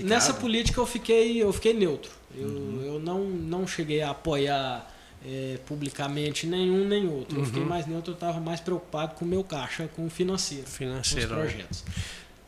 [0.00, 2.10] nessa política eu fiquei, eu fiquei neutro.
[2.36, 2.82] Eu, uhum.
[2.84, 4.92] eu não, não cheguei a apoiar
[5.24, 7.36] é, publicamente nenhum nem outro.
[7.36, 7.42] Uhum.
[7.42, 7.68] Eu fiquei uhum.
[7.68, 10.66] mais neutro, eu estava mais preocupado com o meu caixa, com o financeiro.
[10.66, 11.28] Financeiro.
[11.28, 11.84] Com os projetos.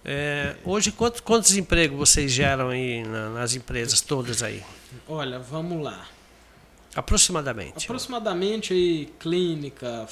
[0.05, 4.65] É, hoje, quantos, quantos empregos vocês geram aí na, nas empresas todas aí?
[5.07, 6.09] Olha, vamos lá.
[6.93, 7.85] Aproximadamente.
[7.85, 10.09] Aproximadamente aí, clínica,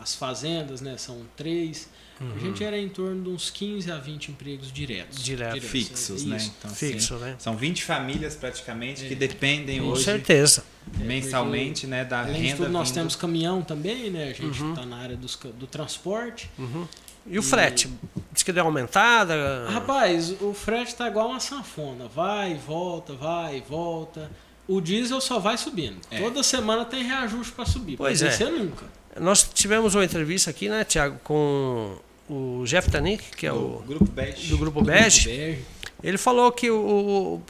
[0.00, 0.96] as fazendas, né?
[0.96, 1.88] São três.
[2.20, 2.32] Uhum.
[2.34, 5.22] A gente era em torno de uns 15 a 20 empregos diretos.
[5.22, 5.54] Direto.
[5.54, 5.70] diretos.
[5.70, 6.38] Fixos, né?
[6.58, 7.36] Então, Fixo, assim, né?
[7.38, 9.08] São 20 famílias praticamente é.
[9.08, 10.04] que dependem Com hoje.
[10.04, 10.64] certeza.
[10.98, 12.04] É, mensalmente, né?
[12.04, 12.56] Da além renda.
[12.56, 12.94] Tudo, nós vindo...
[12.96, 14.24] temos caminhão também, né?
[14.24, 14.86] A gente está uhum.
[14.86, 16.50] na área dos, do transporte.
[16.58, 16.86] Uhum.
[17.28, 17.90] E o frete?
[18.32, 19.68] Diz que deu aumentada?
[19.68, 22.06] Rapaz, o frete está igual uma sanfona.
[22.06, 24.30] Vai, volta, vai, volta.
[24.68, 25.98] O diesel só vai subindo.
[26.10, 26.18] É.
[26.20, 27.96] Toda semana tem reajuste para subir.
[27.96, 28.50] Pois é.
[28.50, 28.86] nunca.
[29.20, 31.96] Nós tivemos uma entrevista aqui, né, Tiago, com
[32.28, 34.12] o Jeff Tanik, que é do o Grupo
[34.48, 35.58] do Grupo Bege.
[36.02, 37.40] Ele falou que o,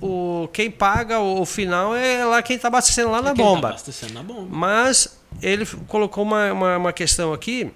[0.00, 3.50] o, quem paga o final é lá quem está abastecendo lá é na quem tá
[3.50, 3.60] bomba.
[3.60, 4.46] Tá abastecendo na bomba.
[4.50, 7.70] Mas ele colocou uma, uma, uma, questão aqui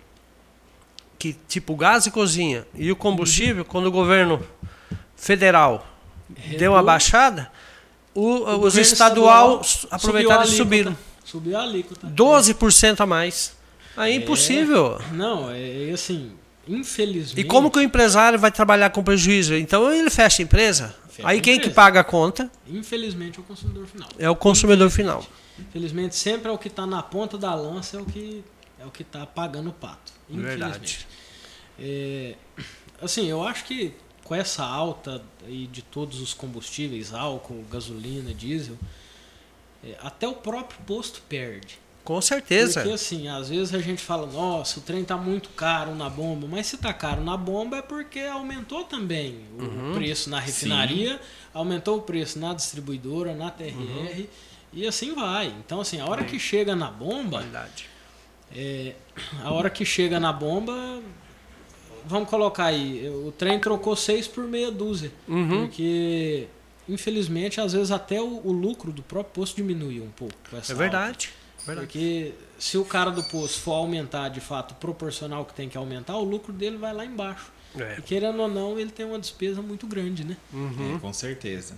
[1.19, 3.69] que tipo gás e cozinha e o combustível, uhum.
[3.69, 4.45] quando o governo
[5.17, 5.87] federal
[6.59, 7.51] deu uma baixada,
[8.15, 10.97] o, os estadual, estadual aproveitaram e subiram.
[11.35, 12.07] Subiu a alíquota.
[12.07, 13.57] 12% a mais.
[13.97, 15.01] Aí é impossível.
[15.11, 16.31] Não, é, é assim,
[16.69, 17.41] infelizmente.
[17.41, 19.57] E como que o empresário vai trabalhar com prejuízo?
[19.57, 20.95] Então ele fecha a empresa.
[21.09, 21.71] Fecha aí a quem empresa.
[21.71, 22.49] que paga a conta?
[22.69, 24.09] Infelizmente é o consumidor final.
[24.17, 25.27] É o consumidor final.
[25.59, 28.45] Infelizmente sempre é o que está na ponta da lança é o que
[28.79, 30.13] é o que está pagando o pato.
[30.31, 31.05] Infelizmente.
[31.81, 32.37] É,
[33.03, 33.93] assim, eu acho que
[34.23, 38.85] com essa alta aí de todos os combustíveis, álcool, gasolina, diesel, é,
[40.01, 41.79] até o próprio posto perde.
[42.05, 42.81] Com certeza.
[42.81, 46.47] Porque assim, às vezes a gente fala, nossa, o trem tá muito caro na bomba,
[46.47, 49.95] mas se tá caro na bomba é porque aumentou também o uhum.
[49.95, 51.19] preço na refinaria, Sim.
[51.55, 54.27] aumentou o preço na distribuidora, na TRR uhum.
[54.75, 55.47] e assim vai.
[55.65, 57.43] Então assim, a hora que chega na bomba,
[58.55, 58.95] é,
[59.43, 61.01] a hora que chega na bomba,
[62.05, 65.61] vamos colocar aí, o trem trocou seis por meia dúzia, uhum.
[65.61, 66.49] porque
[66.89, 70.35] infelizmente às vezes até o, o, lucro do próprio posto diminui um pouco.
[70.53, 71.31] é verdade.
[71.65, 76.17] Porque se o cara do poço for aumentar de fato proporcional que tem que aumentar,
[76.17, 77.51] o lucro dele vai lá embaixo.
[77.79, 77.97] É.
[77.99, 80.37] E querendo ou não, ele tem uma despesa muito grande, né?
[80.53, 80.97] Uhum.
[80.97, 81.75] É, com certeza.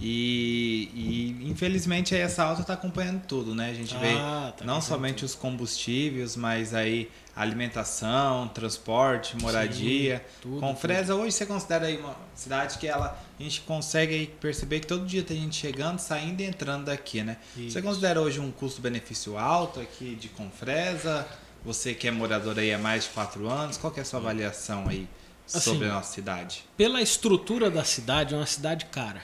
[0.00, 3.70] E, e, infelizmente aí essa alta está acompanhando tudo, né?
[3.70, 4.14] A gente ah, vê
[4.58, 5.26] tá não somente tudo.
[5.26, 10.18] os combustíveis, mas aí alimentação, transporte, moradia.
[10.18, 11.22] Sim, tudo, Com Fresa tudo.
[11.22, 15.22] hoje você considera aí uma cidade que ela a gente consegue perceber que todo dia
[15.22, 17.36] tem gente chegando, saindo e entrando daqui, né?
[17.56, 17.72] Isso.
[17.72, 21.26] Você considera hoje um custo-benefício alto aqui de Confresa?
[21.64, 24.20] Você que é morador aí há mais de quatro anos, qual que é a sua
[24.20, 25.08] avaliação aí
[25.46, 26.64] sobre Assim, a nossa cidade?
[26.76, 29.22] Pela estrutura da cidade, é uma cidade cara.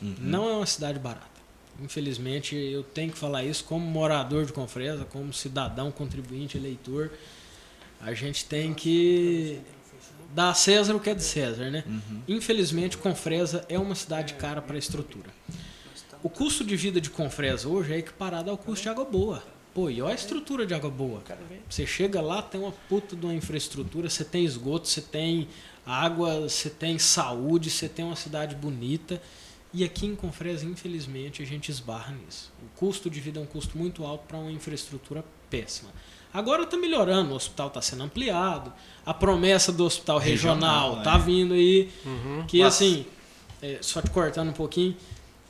[0.00, 0.14] Uhum.
[0.20, 1.36] Não é uma cidade barata.
[1.80, 7.10] Infelizmente, eu tenho que falar isso como morador de Confresa, como cidadão, contribuinte, eleitor.
[8.00, 9.60] A gente tem que
[10.34, 11.84] dar a César o que é de César, né?
[11.86, 12.22] Uhum.
[12.28, 15.30] Infelizmente, Confresa é uma cidade cara para a estrutura.
[16.22, 19.42] O custo de vida de Confresa hoje é equiparado ao custo de água boa.
[19.74, 21.22] Pô, e olha a estrutura de água boa.
[21.68, 25.48] Você chega lá, tem uma puta de uma infraestrutura, você tem esgoto, você tem
[25.84, 29.20] água, você tem saúde, você tem uma cidade bonita.
[29.76, 32.50] E aqui em Confresa, infelizmente, a gente esbarra nisso.
[32.62, 35.90] O custo de vida é um custo muito alto para uma infraestrutura péssima.
[36.32, 38.72] Agora está melhorando, o hospital está sendo ampliado,
[39.04, 41.24] a promessa do hospital regional está né?
[41.26, 41.90] vindo aí.
[42.48, 42.84] Que Nossa.
[42.84, 43.04] assim,
[43.60, 44.96] é, só te cortando um pouquinho,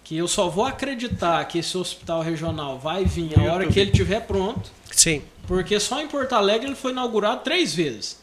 [0.02, 3.92] que eu só vou acreditar que esse hospital regional vai vir a hora que ele
[3.92, 5.22] estiver pronto, Sim.
[5.46, 8.20] porque só em Porto Alegre ele foi inaugurado três vezes.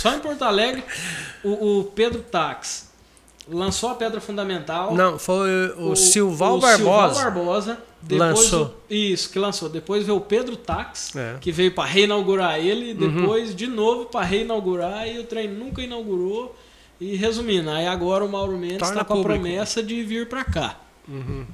[0.00, 0.82] Só em Porto Alegre,
[1.42, 2.93] o, o Pedro Tax
[3.48, 4.94] lançou a pedra fundamental.
[4.94, 6.76] Não, foi o, Silval Barbosa.
[6.76, 7.78] Silval Barbosa.
[8.02, 8.66] Depois Lançou.
[8.66, 9.68] o- isso, que lançou.
[9.70, 11.38] Depois veio o Pedro Tax, É.
[11.40, 12.92] que veio para reinaugurar ele.
[12.92, 15.08] Depois, de novo, para reinaugurar.
[15.08, 16.54] E o trem nunca inaugurou.
[17.00, 19.40] E resumindo, aí agora o Mauro Mendes está com a público.
[19.40, 20.78] promessa de vir para cá.
[21.08, 21.44] Uhum.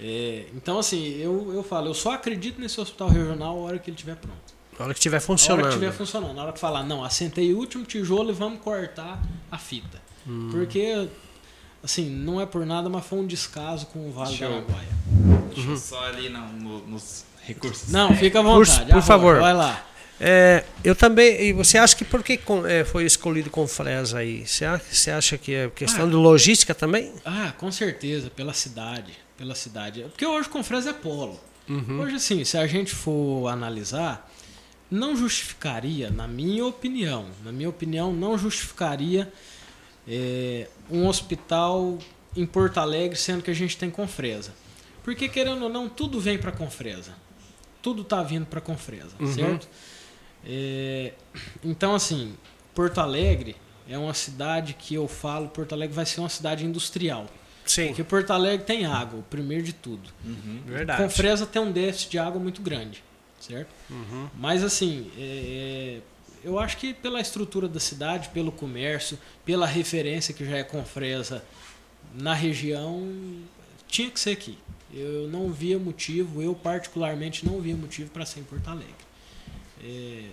[0.00, 3.88] É, então, assim, eu, eu falo, eu só acredito nesse hospital regional a hora que
[3.90, 4.36] ele estiver pronto.
[4.78, 5.62] Na hora que estiver Na hora funcionando.
[5.62, 6.34] que estiver funcionando.
[6.34, 10.02] Na hora que falar, não, assentei o último tijolo e vamos cortar a fita.
[10.26, 10.48] Hum.
[10.50, 11.08] Porque,
[11.82, 14.88] assim, não é por nada, mas foi um descaso com o Vale Deixa eu- Araguaia.
[15.54, 17.90] Deixa eu só ali no- no- nos recursos.
[17.90, 18.84] Não, fica à Por- vontade.
[18.86, 19.40] por Arroba, favor.
[19.40, 19.86] Vai lá.
[20.18, 21.40] É, eu também.
[21.48, 24.46] E você acha que por que com- é, foi escolhido com Fresa aí?
[24.46, 26.08] Você acha, você acha que é questão Ah.
[26.08, 27.12] de logística também?
[27.24, 29.12] Ah, com certeza, pela cidade.
[29.36, 30.00] Pela cidade.
[30.10, 31.38] Porque hoje Confresa é polo.
[31.68, 32.00] Uhum.
[32.00, 34.30] Hoje, assim, se a gente for analisar,
[34.90, 39.30] não justificaria, na minha opinião, na minha opinião, não justificaria
[40.08, 41.98] é, um hospital
[42.36, 44.52] em Porto Alegre, sendo que a gente tem Confresa.
[45.02, 47.12] Porque, querendo ou não, tudo vem para Confresa.
[47.80, 49.32] Tudo tá vindo para Confresa, Uhum.
[49.32, 49.68] certo?
[50.44, 51.12] É,
[51.64, 52.34] então, assim,
[52.74, 53.56] Porto Alegre
[53.88, 57.26] é uma cidade que eu falo, Porto Alegre vai ser uma cidade industrial.
[57.64, 60.08] Sim, Porque Porto Alegre tem água, o primeiro de tudo.
[60.24, 60.60] Uhum.
[60.66, 61.02] verdade.
[61.02, 63.02] Confresa tem um déficit de água muito grande,
[63.40, 63.68] certo?
[63.90, 64.28] Uhum.
[64.36, 65.20] Mas assim, é,
[65.98, 66.00] é,
[66.46, 71.44] eu acho que pela estrutura da cidade, pelo comércio, pela referência que já é Confresa
[72.14, 73.04] na região,
[73.88, 74.56] tinha que ser aqui.
[74.94, 78.94] Eu não via motivo, eu particularmente não via motivo para ser em Porto Alegre.
[79.82, 80.28] É,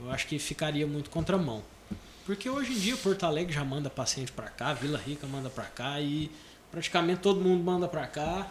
[0.00, 1.62] eu acho que ficaria muito contramão.
[2.24, 5.64] Porque hoje em dia Porto Alegre já manda paciente para cá, Vila Rica manda para
[5.64, 6.30] cá e
[6.70, 8.50] praticamente todo mundo manda para cá.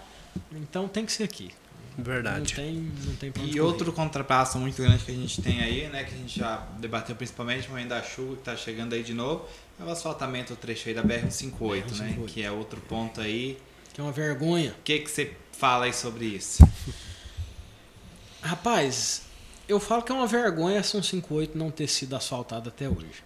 [0.51, 1.51] Então tem que ser aqui.
[1.97, 2.53] Não Verdade.
[2.53, 3.61] tem, não tem pra onde E correr.
[3.67, 7.15] outro contrapasso muito grande que a gente tem aí, né, que a gente já debateu
[7.15, 9.45] principalmente no momento da chuva que está chegando aí de novo,
[9.79, 12.25] é o asfaltamento do trecho aí da BR-158, né, BR-158.
[12.27, 13.57] que é outro ponto aí.
[13.93, 14.75] Que é uma vergonha.
[14.79, 16.63] O que que você fala aí sobre isso?
[18.41, 19.23] Rapaz,
[19.67, 23.23] eu falo que é uma vergonha essa 158 não ter sido asfaltada até hoje.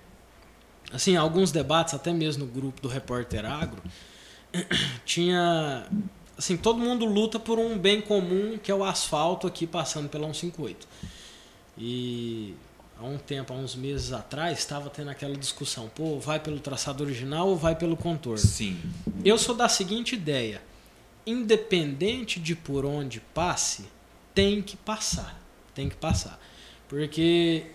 [0.94, 3.82] Assim, alguns debates, até mesmo no grupo do Repórter Agro,
[5.06, 5.86] tinha.
[6.42, 10.26] Assim, todo mundo luta por um bem comum que é o asfalto aqui passando pela
[10.26, 10.88] 158.
[11.78, 12.56] E
[12.98, 17.04] há um tempo, há uns meses atrás, estava tendo aquela discussão: pô, vai pelo traçado
[17.04, 18.40] original ou vai pelo contorno?
[18.40, 18.76] Sim.
[19.24, 20.64] Eu sou da seguinte ideia:
[21.28, 23.86] independente de por onde passe,
[24.34, 25.40] tem que passar.
[25.76, 26.42] Tem que passar.
[26.90, 27.68] Porque,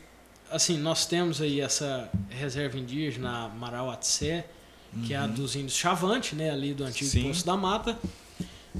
[0.51, 4.45] assim, nós temos aí essa reserva indígena Marauatsé,
[5.07, 7.29] que é a dos índios Chavante, né, ali do antigo Sim.
[7.29, 7.97] Poço da Mata.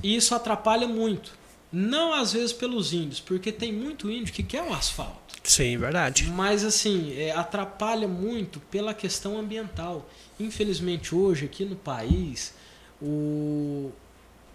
[0.03, 1.33] E isso atrapalha muito.
[1.73, 5.35] Não às vezes pelos índios, porque tem muito índio que quer o asfalto.
[5.43, 6.25] Sim, verdade.
[6.35, 10.09] Mas assim, é, atrapalha muito pela questão ambiental.
[10.41, 12.53] Infelizmente hoje aqui no país,
[13.01, 13.91] o,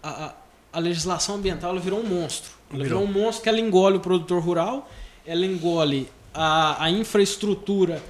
[0.02, 0.34] a, a-
[0.74, 2.50] a legislação ambiental ela virou um monstro.
[2.70, 3.00] Ela Virou.
[3.00, 4.90] virou um monstro que ela engole o produtor rural,
[5.26, 8.02] ela engole a, a infraestrutura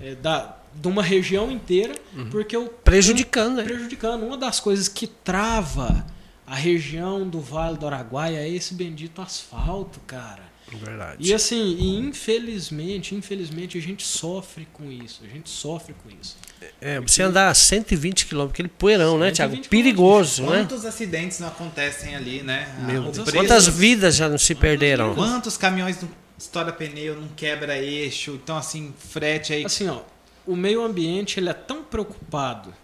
[0.00, 1.94] é, da, de uma região inteira,
[2.30, 3.64] porque o Prejudicando, né?
[3.64, 4.22] prejudicando.
[4.24, 6.04] Uma das coisas que trava
[6.48, 10.42] a região do Vale do Araguaia é esse bendito asfalto, cara.
[10.70, 11.16] Verdade.
[11.26, 15.22] E assim, e infelizmente, infelizmente a gente sofre com isso.
[15.24, 16.36] A gente sofre com isso.
[16.80, 19.52] É, você andar a 120 km, aquele poeirão, né, Thiago?
[19.54, 20.58] 120 Perigoso, né?
[20.58, 22.68] Quantos acidentes não acontecem ali, né?
[22.86, 23.16] Meu Deus.
[23.18, 25.14] preço- Quantas vidas já não se perderam?
[25.14, 26.08] Quantos caminhões não
[26.38, 28.32] estoura pneu, não quebra eixo?
[28.42, 29.64] Então, assim, frete aí.
[29.64, 30.00] Assim, ó,
[30.46, 32.74] o meio ambiente ele é tão preocupado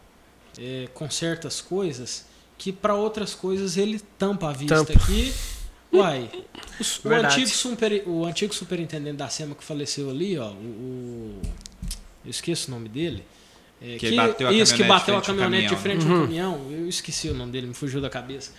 [0.59, 2.25] é, com certas coisas
[2.59, 4.93] que para outras coisas ele tampa a vista Tampa.
[4.93, 5.33] aqui.
[5.93, 6.29] Uai,
[6.81, 7.35] o, Verdade.
[7.41, 11.43] antigo super, o antigo superintendente da SEMA que faleceu ali, ó, o, o-
[12.25, 13.25] eu esqueço o nome dele.
[13.81, 16.05] É, Que bateu a isso, que caminhonete bateu a frente ao caminhonete de caminhão, frente
[16.07, 16.15] né?
[16.15, 16.71] ao caminhão.
[16.73, 18.51] Eu esqueci o nome dele, me fugiu da cabeça.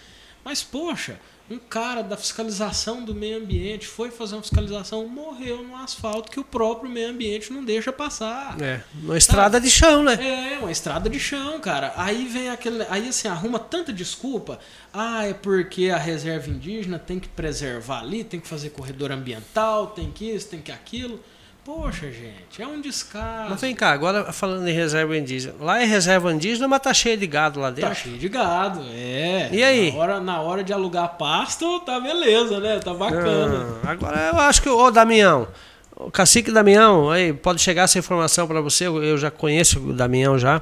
[0.45, 5.75] Mas, poxa, um cara da fiscalização do meio ambiente foi fazer uma fiscalização, morreu no
[5.75, 8.55] asfalto que o próprio meio ambiente não deixa passar.
[8.61, 10.17] É, uma estrada de chão, né?
[10.19, 11.93] É, uma estrada de chão, cara.
[11.95, 12.85] Aí vem aquele.
[12.89, 14.59] Aí assim, arruma tanta desculpa.
[14.93, 19.87] Ah, é porque a reserva indígena tem que preservar ali, tem que fazer corredor ambiental,
[19.87, 21.19] tem que isso, tem que aquilo.
[21.65, 23.49] Poxa, gente, é um descaso.
[23.49, 25.55] Mas vem cá, agora falando em reserva indígena.
[25.59, 27.89] Lá é reserva indígena, mas tá cheio de gado lá dentro.
[27.89, 29.49] Tá cheio de gado, é.
[29.51, 29.91] E aí?
[29.91, 32.77] Na hora, na hora de alugar pasto, tá beleza, né?
[32.77, 33.79] Tá bacana.
[33.83, 35.47] Ah, agora eu acho que, ô Damião,
[35.95, 39.91] o cacique Damião, aí pode chegar essa informação para você, eu eu já conheço o
[39.91, 40.61] Damião já.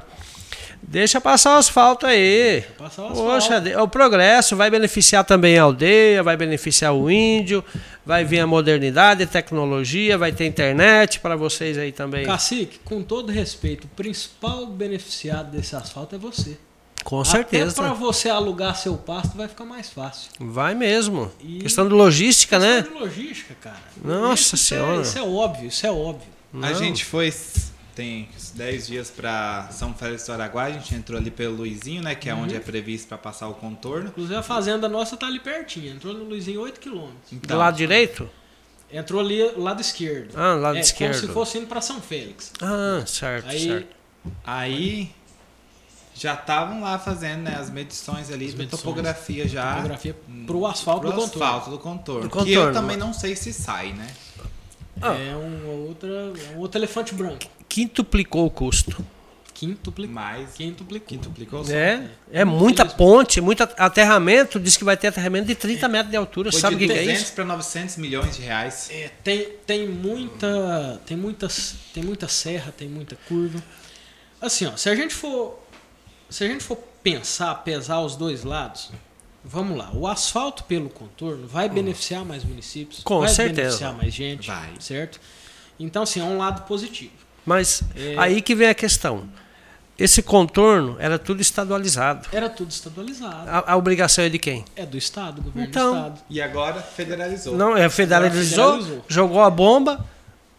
[0.86, 2.62] Deixa passar o asfalto aí.
[2.78, 3.64] Passar o Poxa, asfalto.
[3.64, 7.64] de- o progresso vai beneficiar também a aldeia, vai beneficiar o índio,
[8.04, 12.26] vai vir a modernidade, tecnologia, vai ter internet para vocês aí também.
[12.26, 16.56] Cacique, com todo respeito, o principal beneficiado desse asfalto é você.
[17.02, 17.70] Com certeza.
[17.72, 20.30] Até para você alugar seu pasto vai ficar mais fácil.
[20.40, 21.30] Vai mesmo.
[21.42, 22.82] E- Questão de logística, né?
[22.82, 23.82] Questão de logística, cara.
[24.02, 24.98] Nossa isso, Senhora.
[24.98, 26.28] É, isso é óbvio, isso é óbvio.
[26.54, 26.74] A Não.
[26.74, 27.30] gente foi
[27.94, 32.02] tem uns 10 dias para São Félix do Araguá, a gente entrou ali pelo Luizinho,
[32.02, 32.42] né, que é Uhum.
[32.42, 34.08] onde é previsto para passar o contorno.
[34.08, 35.94] Inclusive a fazenda nossa tá ali pertinho.
[35.94, 37.08] Entrou no Luizinho 8 km.
[37.32, 38.28] Do lado direito?
[38.92, 40.34] Entrou ali lado esquerdo.
[40.36, 41.14] Ah, lado é, esquerdo.
[41.16, 42.52] Como se fosse indo pra São Félix.
[42.62, 43.96] Ah, certo, Aí, certo.
[44.44, 45.10] Aí
[46.14, 48.82] já estavam lá fazendo né, as medições ali As da medições.
[48.82, 49.74] topografia já.
[49.76, 51.44] Topografia pro asfalto pro do contorno.
[51.44, 52.22] asfalto do contorno.
[52.22, 52.72] Do Que eu contorno.
[52.72, 54.06] também não sei se sai, né?
[55.02, 55.12] Ah.
[55.14, 57.44] É um, outra, é um outro elefante branco.
[57.74, 59.04] Quintuplicou o custo.
[59.52, 60.14] Quintuplicou.
[60.14, 61.08] Mas Quintuplicou.
[61.08, 61.64] quintuplicou.
[61.68, 64.60] É, é muita ponte, muito aterramento.
[64.60, 66.52] Diz que vai ter aterramento de 30 metros de altura.
[66.52, 67.32] Foi Sabe o de que, que é 300 isso?
[67.32, 68.88] para 900 milhões de reais.
[68.92, 71.00] É, tem, tem muita.
[71.04, 71.74] Tem muitas.
[71.92, 73.60] Tem muita serra, tem muita curva.
[74.40, 75.58] Assim, ó, se a gente for.
[76.30, 78.92] Se a gente for pensar, pesar os dois lados,
[79.44, 79.90] vamos lá.
[79.92, 83.56] O asfalto pelo contorno vai beneficiar mais municípios, Com vai certeza.
[83.62, 84.70] beneficiar mais gente, Vai.
[84.78, 85.20] certo?
[85.78, 87.23] Então, assim, é um lado positivo.
[87.44, 88.14] Mas É.
[88.18, 89.24] aí que vem a questão.
[89.96, 92.26] Esse contorno era tudo estadualizado.
[92.32, 93.48] Era tudo estadualizado.
[93.48, 94.64] A, a obrigação é de quem?
[94.74, 96.20] É do Estado, governo Então, do Estado.
[96.28, 97.56] E agora federalizou.
[97.56, 99.04] Não, é federalizou, federalizou.
[99.08, 100.04] jogou a bomba.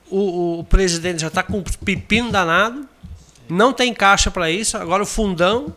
[0.09, 2.87] O, o- o presidente já está com um pepino danado.
[3.49, 4.77] Não tem caixa para isso.
[4.77, 5.73] Agora o fundão,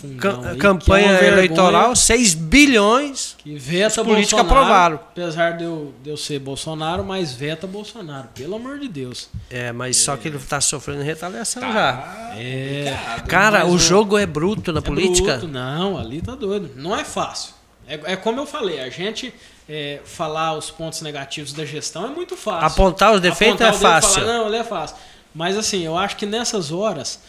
[0.00, 3.34] Fundão aí, é campanha vergonha, eleitoral, 6 bilhões.
[3.38, 4.96] Que veta Os políticos Bolsonaro, aprovaram.
[4.96, 9.28] Apesar de eu, de eu ser Bolsonaro, mas veta Bolsonaro, pelo amor de Deus.
[9.50, 12.34] É, mas só que ele está sofrendo retaliação Tá já.
[12.36, 12.96] É.
[13.28, 15.38] Cara, Mas o jogo é bruto na É política.
[15.38, 16.70] bruto, não, ali tá doido.
[16.76, 17.54] Não é fácil.
[17.86, 19.32] É, é como eu falei, a gente
[19.68, 22.66] é, falar os pontos negativos da gestão é muito fácil.
[22.66, 24.20] Apontar os defeitos Apontar é fácil.
[24.22, 24.96] Falar, não, ele é fácil.
[25.38, 27.20] Mas assim, eu acho que nessas horas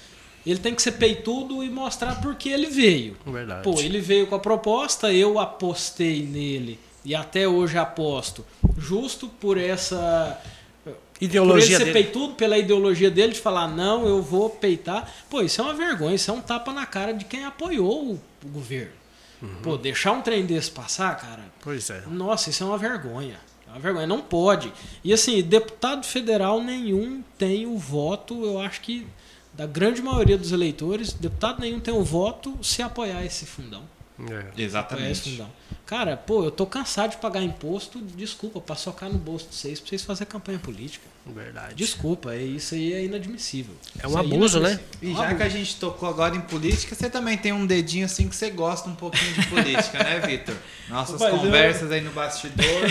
[0.44, 3.16] ele tem que ser peitudo e mostrar por que ele veio.
[3.24, 3.62] Verdade.
[3.62, 8.44] Pô, ele veio com a proposta, eu apostei nele e até hoje aposto,
[8.80, 10.42] justo por essa
[10.84, 11.94] por ele Ideologia ser dele.
[12.04, 15.08] peitudo pela ideologia dele de falar não, eu vou peitar.
[15.30, 18.22] Pô, isso é uma vergonha, isso é um tapa na cara de quem apoiou o,
[18.44, 18.94] o governo.
[19.40, 19.50] Uhum.
[19.62, 22.02] Pô, deixar um trem desse passar, cara, Pois é.
[22.08, 23.38] nossa, isso é uma vergonha.
[23.70, 24.74] É uma vergonha, não pode.
[25.04, 29.06] E assim, deputado federal nenhum tem o voto, eu acho que
[29.54, 33.84] da grande maioria dos eleitores, deputado nenhum tem o voto se apoiar esse fundão.
[34.30, 34.62] É.
[34.62, 35.32] Exatamente.
[35.32, 35.50] fundão.
[35.86, 39.80] Cara, pô, eu tô cansado de pagar imposto, desculpa, pra socar no bolso de vocês,
[39.80, 41.08] pra vocês fazerem campanha política.
[41.26, 41.76] Verdade.
[41.76, 43.74] Desculpa, é- isso aí é inadmissível.
[43.98, 44.80] É um Isso aí abuso, né?
[45.02, 47.66] E É um já que a gente tocou agora em política, você também tem um
[47.66, 50.56] dedinho assim que você gosta um pouquinho de política, né, Vitor?
[50.90, 52.84] Nossas Rapaz, eu- conversas aí no bastidor,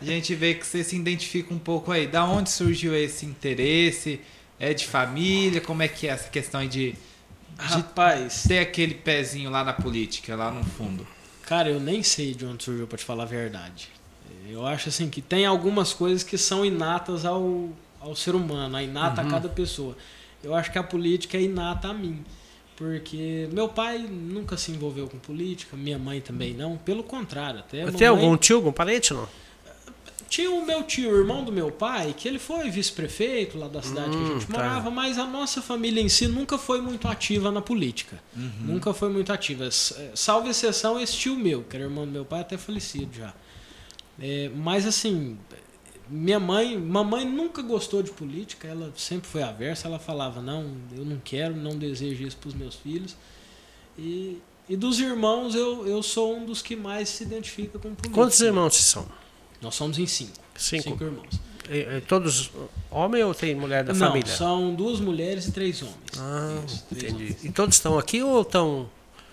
[0.00, 2.06] a gente vê que você se identifica um pouco aí.
[2.06, 4.20] Da onde surgiu esse interesse?
[4.58, 5.60] É de família?
[5.60, 6.94] Como é que é essa questão aí de,
[7.58, 11.06] de Rapaz, ter aquele pezinho lá na política, lá no fundo?
[11.42, 13.88] cara, eu nem sei de onde surgiu, pra te falar a verdade.
[14.48, 17.68] Eu acho assim que tem algumas coisas que são inatas ao,
[18.00, 19.28] ao ser humano, a inata Uhum.
[19.28, 19.96] a cada pessoa.
[20.42, 22.24] Eu acho que a política é inata a mim.
[22.76, 26.76] Porque meu pai nunca se envolveu com política, minha mãe também não.
[26.76, 27.78] Pelo contrário, até.
[27.84, 29.26] Tem mamãe- algum tio, algum parente, não?
[30.28, 33.80] Tinha o meu tio, o irmão do meu pai, que ele foi vice-prefeito lá da
[33.80, 34.52] cidade que a Hum, gente tá.
[34.58, 38.20] morava, mas a nossa família em si nunca foi muito ativa na política.
[38.60, 39.66] Nunca foi muito ativa.
[39.66, 43.32] Eh, Salvo exceção esse tio meu, que era irmão do meu pai, até falecido já.
[44.20, 45.36] É, mas assim,
[46.08, 51.04] minha mãe, mamãe nunca gostou de política, ela sempre foi aversa, ela falava, não, eu
[51.04, 53.14] não quero, não desejo isso para os meus filhos.
[53.98, 58.10] E E dos irmãos, eu, eu sou um dos que mais se identifica com política.
[58.12, 59.06] Quantos irmãos são?
[59.60, 60.32] Nós somos em cinco.
[60.56, 61.02] Cinco.
[61.02, 61.40] irmãos.
[61.68, 62.50] E- todos
[62.90, 64.32] homem ou tem mulher da Não, família?
[64.34, 65.96] são duas mulheres e três homens.
[66.18, 67.24] Ah, Isso, três entendi.
[67.24, 67.44] homens.
[67.44, 68.88] E todos estão aqui ou estão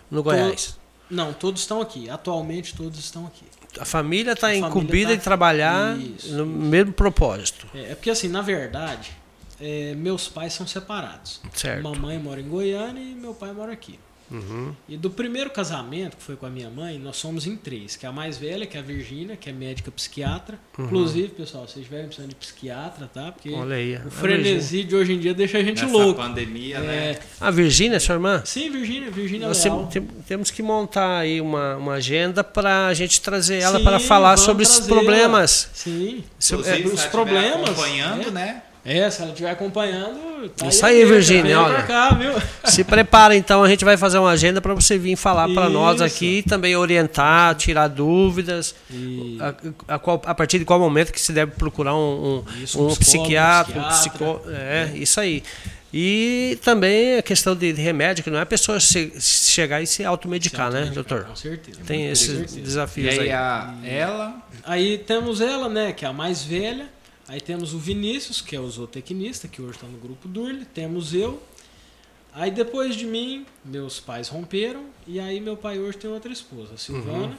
[0.09, 0.77] no Goiás?
[1.09, 2.09] Não, todos estão aqui.
[2.09, 3.45] Atualmente todos estão aqui.
[3.79, 8.27] A família está incumbida tá- em trabalhar Isso, no mesmo propósito, É, é porque assim,
[8.27, 9.11] na verdade,
[9.59, 11.39] é, meus pais são separados.
[11.53, 11.83] certo?
[11.83, 13.99] Mamãe mora em Goiânia e meu pai mora aqui.
[14.33, 14.73] Uhum.
[14.89, 17.95] E do primeiro casamento, que foi com a minha mãe, nós somos em três.
[17.95, 20.57] Que é a mais velha, que é a Virgínia, que é médica psiquiatra.
[20.77, 23.31] Inclusive, pessoal, se vocês estiverem precisando de psiquiatra, tá?
[23.31, 23.61] Porque Uhum.
[23.61, 23.93] Olha aí.
[23.95, 24.11] o Virgínia.
[24.11, 26.19] frenesi de hoje em dia deixa a gente Nessa louco.
[26.21, 26.81] pandemia, É,
[27.13, 27.19] né?
[27.39, 28.41] A Virgínia, sua irmã?
[28.43, 29.87] Sim, Virgínia, Virgínia Nós Leal.
[29.87, 33.99] tem- tem- temos que montar aí uma, uma agenda para a gente trazer ela para
[33.99, 35.69] falar sobre esses problemas.
[35.73, 36.23] Sim.
[36.39, 38.31] Sobre- Inclusive, é, os problemas, acompanhando, é.
[38.31, 38.61] né?
[38.85, 41.83] É, se ela estiver acompanhando, tá Isso a aí, dica, Virgínia, olha.
[41.83, 42.33] cá, viu?
[42.65, 46.01] Se prepara então, a gente vai fazer uma agenda para você vir falar para nós
[46.01, 48.75] aqui, também orientar, tirar dúvidas.
[48.91, 49.37] E-
[49.87, 52.77] A, a qual- a partir de qual momento que se deve procurar um, um, Isso,
[52.77, 54.33] um um psicólogo, psiquiatra, um psiquiatra.
[54.39, 54.41] psicó...
[54.51, 55.43] É, isso aí.
[55.93, 60.03] E também a questão de remédio, que não é a pessoa se- chegar e se
[60.03, 61.23] automedicar, né, doutor?
[61.25, 61.79] Com certeza.
[61.85, 62.59] Tem esses certeza.
[62.59, 63.31] E desafios aí, aí.
[63.31, 64.33] a, ela,
[64.65, 66.87] Aí temos ela, né, que é a mais velha.
[67.33, 70.65] Aí temos o Vinícius, que é o zootecnista, que hoje está no grupo Durle.
[70.65, 71.41] Temos eu.
[72.31, 74.85] Aí depois de mim, meus pais romperam.
[75.07, 77.29] E aí meu pai hoje tem outra esposa, a Silvana.
[77.29, 77.35] Uhum.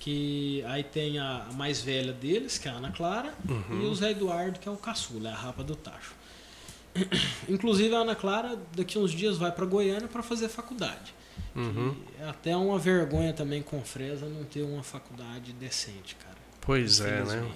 [0.00, 3.34] Que aí tem a, mais velha deles, que é a Ana Clara.
[3.46, 3.82] Uhum.
[3.82, 6.14] E o Zé Eduardo, que é o caçula, é a rapa do tacho.
[7.46, 11.12] Inclusive a Ana Clara, daqui uns dias, vai para Goiânia para fazer faculdade.
[11.54, 11.94] Uhum.
[12.18, 16.38] É até uma vergonha também com Fresa não ter uma faculdade decente, cara.
[16.62, 17.46] Pois é, né?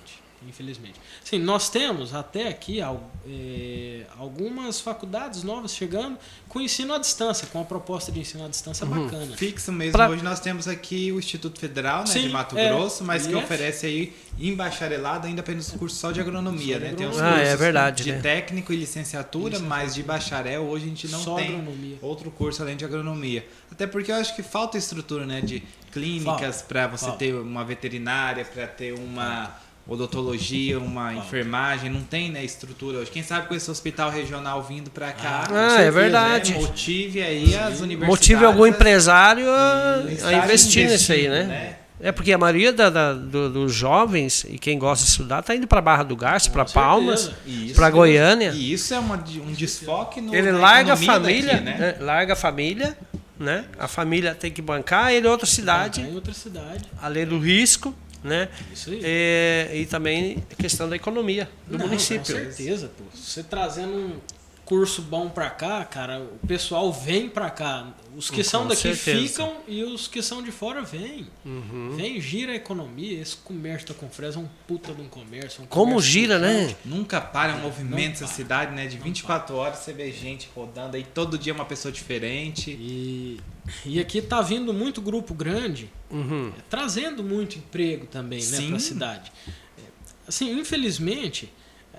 [0.46, 0.94] Infelizmente.
[1.24, 6.16] Sim, nós temos até aqui eh, algumas faculdades novas chegando
[6.48, 9.04] com ensino à distância, com a proposta de ensino à distância Uhum.
[9.04, 9.36] bacana.
[9.36, 9.92] fixo mesmo.
[9.92, 12.68] Pra- Hoje nós temos aqui o Instituto Federal né, Sim, de Mato é.
[12.68, 13.44] Grosso, mas que Yes.
[13.44, 16.94] oferece aí em bacharelado ainda apenas curso só de agronomia, Só de né?
[16.96, 17.38] Tem os agronomia.
[17.38, 18.20] Ah, é cursos verdade, de né?
[18.20, 21.98] técnico e licenciatura, mas de bacharel hoje a gente não Só tem agronomia.
[22.00, 23.46] outro curso além de agronomia.
[23.70, 25.62] Até porque eu acho que falta estrutura, né, de
[25.92, 27.18] clínicas para você falta.
[27.18, 29.52] ter uma veterinária, para ter uma
[29.88, 33.10] odontologia, uma enfermagem, não tem, né, estrutura hoje.
[33.10, 36.52] Quem sabe com esse hospital regional vindo para cá, Ah, Ah, é certeza, verdade.
[36.54, 38.06] né, motive aí as universidades.
[38.06, 40.02] Motive algum empresário a,
[40.44, 41.76] investir nisso aí, investindo, né?
[42.00, 45.52] É porque a maioria da- da- do- dos jovens e quem gosta de estudar tá
[45.56, 47.32] indo para Barra do Garça, para Palmas,
[47.74, 48.50] para Goiânia.
[48.54, 51.76] E isso é uma, um desfoque no Ele larga a família, daqui, né?
[51.76, 51.96] né?
[51.98, 52.96] larga a família,
[53.36, 53.64] né?
[53.76, 56.84] A família tem que bancar, ele é outra cidade, em outra cidade.
[57.02, 57.92] além do risco,
[58.22, 58.48] né?
[58.72, 59.00] Isso aí.
[59.02, 62.20] É, e também a questão da economia do Não, município.
[62.20, 63.04] Com certeza, pô.
[63.14, 64.20] Você trazendo um
[64.68, 67.90] curso bom pra cá, cara, o pessoal vem pra cá.
[68.14, 69.28] Os que Com são daqui certeza.
[69.28, 71.26] ficam e os que são de fora vêm.
[71.42, 71.94] Uhum.
[71.96, 73.18] Vem, gira a economia.
[73.18, 75.62] Esse comércio da Confresa é um puta de um comércio.
[75.62, 76.76] um Como comércio gira, né?
[76.84, 78.86] Nunca para um movimento essa cidade, né?
[78.86, 82.70] De 24 horas você vê gente rodando aí, todo dia uma pessoa diferente.
[82.70, 83.40] E,
[83.86, 86.52] e aqui tá vindo muito grupo grande, Uhum.
[86.58, 88.68] é, trazendo muito emprego também, né, Sim.
[88.68, 89.32] pra cidade.
[89.46, 89.82] É,
[90.28, 91.50] Assim, infelizmente,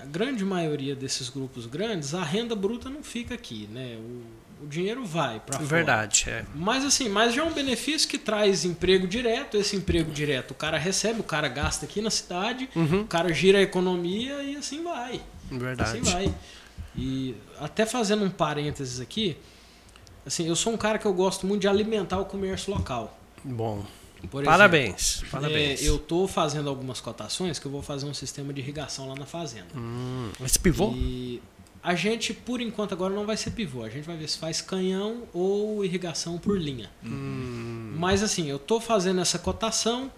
[0.02, 3.98] a grande maioria desses grupos grandes, a renda bruta não fica aqui, né?
[4.00, 5.66] O, o dinheiro vai para fora.
[5.66, 6.46] Verdade, é.
[6.54, 9.56] Mas assim, mas já é um benefício que traz emprego direto.
[9.58, 13.02] Esse emprego direto, o cara recebe, o cara gasta aqui na cidade, Uhum.
[13.02, 15.22] o cara gira a economia e assim vai.
[15.52, 15.98] Verdade.
[15.98, 16.34] Assim vai.
[16.96, 19.38] E até fazendo um parênteses aqui,
[20.26, 23.18] assim, eu sou um cara que eu gosto muito de alimentar o comércio local.
[23.44, 23.86] Bom.
[24.28, 25.24] Por exemplo, Parabéns.
[25.32, 25.82] Parabéns.
[25.82, 29.16] é, eu tô fazendo algumas cotações que eu vou fazer um sistema de irrigação lá
[29.16, 29.68] na fazenda.
[29.76, 30.92] Hum, esse pivô?
[30.96, 31.42] E
[31.82, 33.84] a gente, por enquanto, agora não vai ser pivô.
[33.84, 36.90] A gente vai ver se faz canhão ou irrigação por linha.
[37.04, 40.12] Hum, Mas assim, eu tô fazendo essa cotação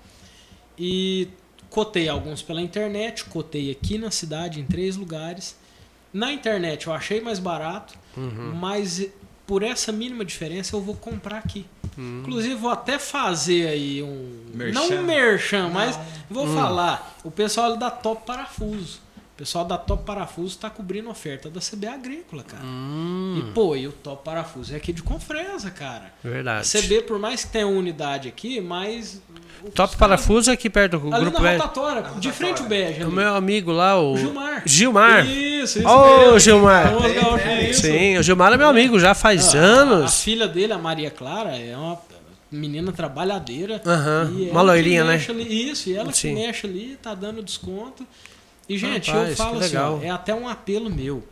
[0.77, 1.27] e
[1.69, 5.55] cotei alguns pela internet, cotei aqui na cidade em três lugares.
[6.13, 8.53] Na internet eu achei mais barato, uhum.
[8.55, 9.07] mas
[9.47, 11.65] por essa mínima diferença eu vou comprar aqui.
[11.97, 12.19] Hum.
[12.21, 14.79] Inclusive vou até fazer aí um Merchan.
[14.79, 16.55] não um merchan, mas vou Hum.
[16.55, 18.99] falar, o pessoal da Top Parafuso.
[19.33, 22.63] O pessoal da Top Parafuso está cobrindo oferta da CB Agrícola, cara.
[22.63, 26.13] Hum, E pô, e o Top Parafuso é aqui de Confresa, cara.
[26.23, 26.67] A verdade.
[26.67, 29.19] CB, por mais que tenha uma unidade aqui, mas.
[29.75, 31.61] Top Parafuso aqui perto do Ali grupo na Bege.
[31.61, 33.03] rotatória, de frente o Bege.
[33.03, 34.63] O meu amigo lá, o Gilmar.
[34.65, 35.25] Gilmar.
[35.27, 35.87] Isso, isso.
[35.87, 36.39] Ô, mesmo.
[36.39, 36.93] Gilmar.
[37.69, 37.81] Isso.
[37.81, 40.21] Sim, o Gilmar é meu amigo já faz Ah, A anos.
[40.23, 41.99] filha dele, a Maria Clara, é uma
[42.51, 43.81] menina trabalhadeira.
[43.85, 45.23] Aham, E uma ela loirinha, né?
[45.29, 46.29] Ali, isso, e ela Sim.
[46.35, 48.05] que mexe ali, tá dando desconto.
[48.67, 51.23] E, gente, Rapaz, eu falo assim, ó, é até um apelo meu.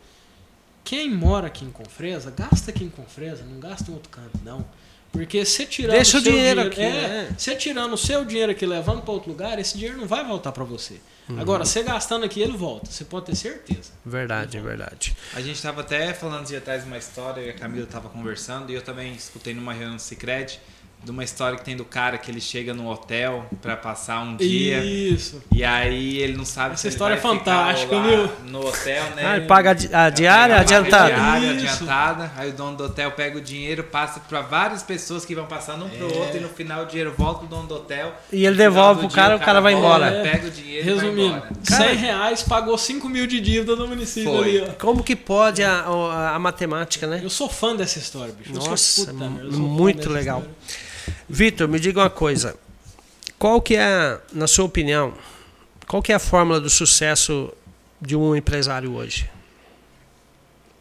[0.84, 4.64] Quem mora aqui em Confresa, gasta aqui em Confresa, não gasta em outro canto, não.
[5.12, 7.34] Porque você tirando Deixa o seu dinheiro aqui, é, né?
[7.36, 10.52] você tirando o seu dinheiro aqui levando para outro lugar, esse dinheiro não vai voltar
[10.52, 11.00] para você.
[11.38, 12.90] Agora, você gastando aqui, ele volta.
[12.90, 13.92] Você pode ter certeza.
[14.04, 15.16] Verdade, verdade.
[15.34, 18.74] A gente estava até falando de atrás uma história, e a Camila estava conversando, e
[18.74, 20.60] eu também escutei numa reunião do Cicred,
[21.02, 24.36] de uma história que tem do cara que ele chega no hotel para passar um
[24.36, 24.84] dia.
[24.84, 25.42] Isso.
[25.50, 28.30] E aí ele não sabe Essa se ele história vai é fantástica, viu?
[28.46, 29.22] no hotel, né?
[29.24, 31.14] Ah, ele paga a di- a diária Paga adiantada.
[31.14, 31.66] Diária Isso.
[31.84, 32.32] adiantada.
[32.36, 35.86] Aí o dono do hotel pega o dinheiro, passa para várias pessoas que vão passando
[35.86, 36.16] um pro É.
[36.18, 38.14] outro e no final o dinheiro volta pro dono do hotel.
[38.30, 40.06] E ele No final devolve do pro cara, o cara vai embora.
[40.06, 40.22] É.
[40.30, 41.50] Pega o dinheiro e vai Resumindo, embora.
[41.64, 44.48] 100 reais pagou 5 mil de dívida no município Foi.
[44.58, 44.72] ali, ó.
[44.78, 47.20] Como que pode a, a- a matemática, né?
[47.24, 48.52] Eu sou fã dessa história, bicho.
[48.52, 50.40] Nossa, puta, muito legal.
[50.40, 50.89] história.
[51.32, 52.58] Vitor, me diga uma coisa.
[53.38, 55.14] Qual que é, na sua opinião,
[55.86, 57.52] qual que é a fórmula do sucesso
[58.00, 59.30] de um empresário hoje?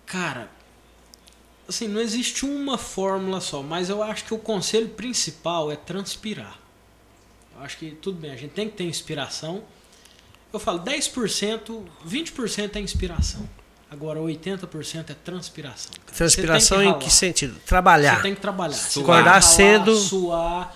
[0.08, 0.50] Cara,
[1.68, 6.58] assim, não existe uma fórmula só, mas eu acho que o conselho principal é transpirar.
[7.56, 9.64] Eu acho que tudo bem, a gente tem que ter inspiração.
[10.52, 13.48] Eu falo 10%, 20% é inspiração.
[13.92, 15.92] Agora 80% é transpiração.
[16.06, 16.18] cara.
[16.18, 17.56] Transpiração Você tem em que que sentido?
[17.66, 18.18] Trabalhar.
[18.18, 18.74] Você tem que trabalhar.
[18.76, 18.94] Suar.
[18.94, 19.96] que Acordar ralar, cedo.
[19.96, 20.76] Suar.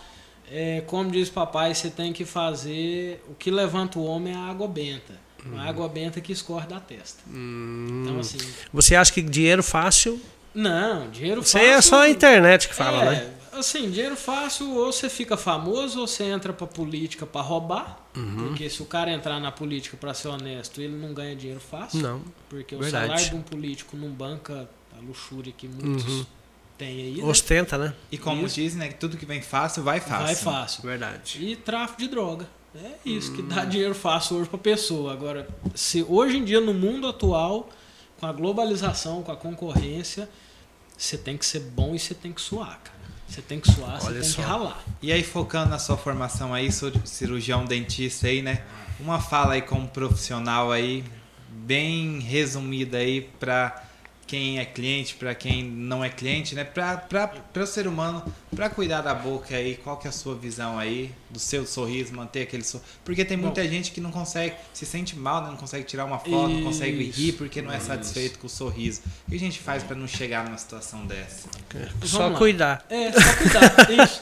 [0.51, 3.24] É, como diz papai, você tem que fazer.
[3.30, 5.14] O que levanta o homem é a água benta.
[5.45, 5.57] Hum.
[5.57, 7.22] A água benta que escorre da testa.
[7.28, 8.38] Então, assim.
[8.72, 10.20] Você acha que dinheiro fácil?
[10.53, 11.68] Não, dinheiro Isso fácil.
[11.68, 13.34] aí é só a internet que fala, é, né?
[13.57, 17.99] Assim, dinheiro fácil, ou você fica famoso, ou você entra pra política pra roubar.
[18.15, 18.47] Uhum.
[18.47, 21.99] Porque se o cara entrar na política pra ser honesto, ele não ganha dinheiro fácil.
[22.01, 22.21] Não.
[22.49, 23.05] Porque verdade.
[23.05, 26.25] o salário de um político não banca a luxúria que muitos Uhum.
[26.77, 27.17] têm aí.
[27.21, 27.23] né?
[27.23, 27.93] Ostenta, né?
[28.11, 28.55] E como Isso.
[28.55, 30.25] dizem, né, que tudo que vem fácil vai fácil.
[30.25, 30.83] Vai fácil.
[30.83, 31.43] Verdade.
[31.45, 32.47] E tráfico de droga.
[32.75, 33.47] É isso que Hum.
[33.47, 35.13] dá dinheiro fácil hoje pra pessoa.
[35.13, 37.69] Agora, se hoje em dia, no mundo atual,
[38.19, 40.27] com a globalização, com a concorrência,
[40.97, 42.92] você tem que ser bom e você tem que suar, cara.
[43.34, 44.36] Você tem que suar, você tem só.
[44.36, 44.84] que ralar.
[45.01, 48.61] E aí, focando na sua formação aí, sou cirurgião dentista aí, né?
[48.99, 51.03] Uma fala aí como profissional aí,
[51.49, 53.84] bem resumida aí pra
[54.27, 56.63] quem é cliente, pra quem não é cliente, né?
[56.63, 58.23] Pra o ser humano,
[58.55, 62.13] pra cuidar da boca aí, qual que é a sua visão aí do seu sorriso,
[62.13, 62.89] manter aquele sorriso?
[63.03, 65.49] Porque tem muita gente que não consegue, se sente mal, né?
[65.49, 67.19] Não consegue tirar uma foto, não consegue Isso.
[67.19, 69.01] rir porque não é satisfeito com o sorriso.
[69.27, 71.49] O que a gente faz pra não chegar numa situação dessa?
[72.03, 72.38] Só Vamos lá.
[72.38, 72.86] cuidar.
[72.89, 74.05] É, só cuidar.
[74.05, 74.21] Isso.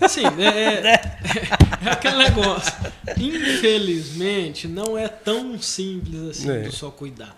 [0.00, 0.92] Assim, é, é,
[1.86, 2.72] é aquele negócio.
[3.16, 6.60] Infelizmente, não é tão simples assim É.
[6.62, 7.36] de só cuidar.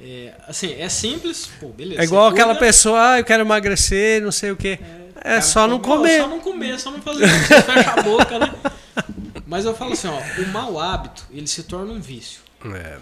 [0.00, 2.00] É, assim, é simples, pô, beleza.
[2.00, 4.78] É igual aquela pessoa, ah, eu quero emagrecer, não sei o quê.
[4.80, 6.20] É, cara, só não comer.
[6.20, 7.46] Só não comer, só não fazer isso.
[7.48, 8.54] Você fecha a boca, né?
[9.46, 12.40] Mas eu falo assim, ó, o mau hábito, ele se torna um vício.
[12.64, 12.98] É.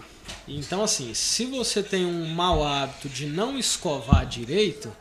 [0.47, 4.91] Então, assim, se você tem um mau hábito de não escovar direito,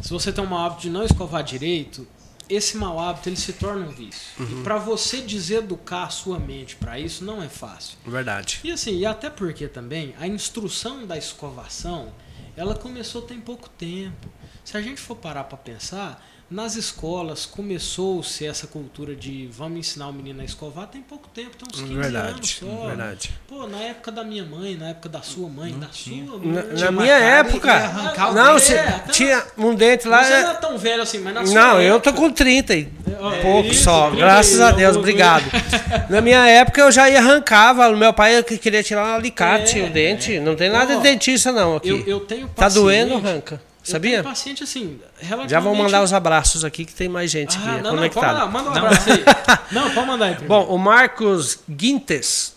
[0.00, 2.06] se você tem um mau hábito de não escovar direito,
[2.48, 4.30] esse mau hábito ele se torna um vício.
[4.40, 7.98] E para você deseducar a sua mente para isso não é fácil.
[8.06, 8.60] Verdade.
[8.64, 12.12] E assim, e até porque também a instrução da escovação,
[12.56, 14.28] ela começou tem pouco tempo.
[14.70, 20.08] Se a gente for parar para pensar, nas escolas começou-se essa cultura de vamos ensinar
[20.08, 22.58] o menino a escovar tem pouco tempo, tem uns 15 anos Verdade.
[22.60, 22.86] só.
[22.86, 23.30] Verdade.
[23.48, 26.26] Pô, na época da minha mãe, na época da sua mãe, da tinha.
[26.26, 26.74] sua Na, mãe.
[26.74, 27.66] na uma minha época.
[27.68, 30.22] ia arrancar o Não, É, até tinha um dente lá.
[30.22, 32.30] Você é- não é tão velho assim, mas na sua Não, eu tô época- com
[32.30, 32.88] 30 e
[33.18, 34.08] Ó, pouco isso, só.
[34.08, 35.44] 30 Graças e a Deus, obrigado.
[36.10, 37.90] Na minha época eu já ia arrancava.
[37.96, 40.38] Meu pai que queria tirar um alicate É, o dente.
[40.40, 41.88] Não tem nada Ó, de dentista não aqui.
[41.88, 43.67] Eu, eu tenho Tá paciente, doendo, arranca.
[43.90, 44.22] Sabia?
[44.22, 45.50] paciente assim, relativamente...
[45.50, 48.10] Já vou mandar os abraços aqui que tem mais gente Ah, aqui não, não, pode
[48.14, 48.46] conectada.
[48.46, 49.24] mandar, manda um abraço aí.
[49.72, 50.34] Não, pode mandar aí.
[50.36, 50.66] primeiro.
[50.66, 52.54] Bom, o Marcos Guintes.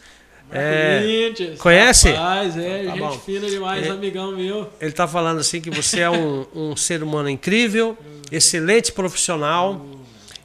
[0.51, 1.03] é,
[1.59, 2.11] conhece?
[2.11, 3.19] Rapaz, é, Tá gente bom.
[3.19, 3.89] fina demais, É.
[3.89, 4.71] amigão meu.
[4.81, 7.97] Ele tá falando assim que você é um, um ser humano incrível,
[8.31, 9.85] excelente profissional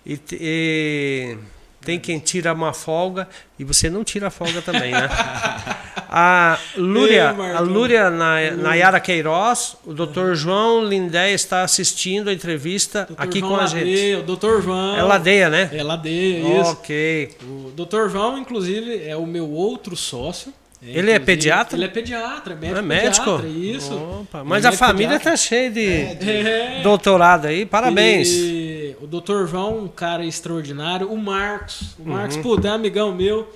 [0.04, 1.36] e, te- e
[1.80, 3.28] tem quem tira uma folga
[3.58, 5.08] e você não tira a folga também, né?
[6.18, 10.32] A Lúria, Ei, a Lúria Na- Nayara Queiroz, o Dr.
[10.32, 13.14] João Lindé está assistindo a entrevista Dr.
[13.18, 13.84] aqui João com a gente.
[13.90, 14.96] Ladeia, O doutor João.
[14.96, 15.68] É ladeia, né?
[15.74, 16.70] É ladeia, isso.
[16.70, 17.30] Ok.
[17.42, 20.54] O doutor João, inclusive, é o meu outro sócio.
[20.82, 21.76] Ele é pediatra?
[21.76, 22.78] Ele é pediatra, é médico.
[22.78, 23.24] é médico?
[23.38, 23.94] pediatra, isso.
[23.94, 25.30] Opa, mas a é família pediatra.
[25.32, 26.80] tá cheia de É.
[26.82, 28.28] doutorado aí, parabéns.
[28.30, 31.12] E o doutor João, um cara extraordinário.
[31.12, 31.94] O Marcos.
[31.98, 32.12] O Uhum.
[32.14, 33.52] Marcos, pô, é amigão meu.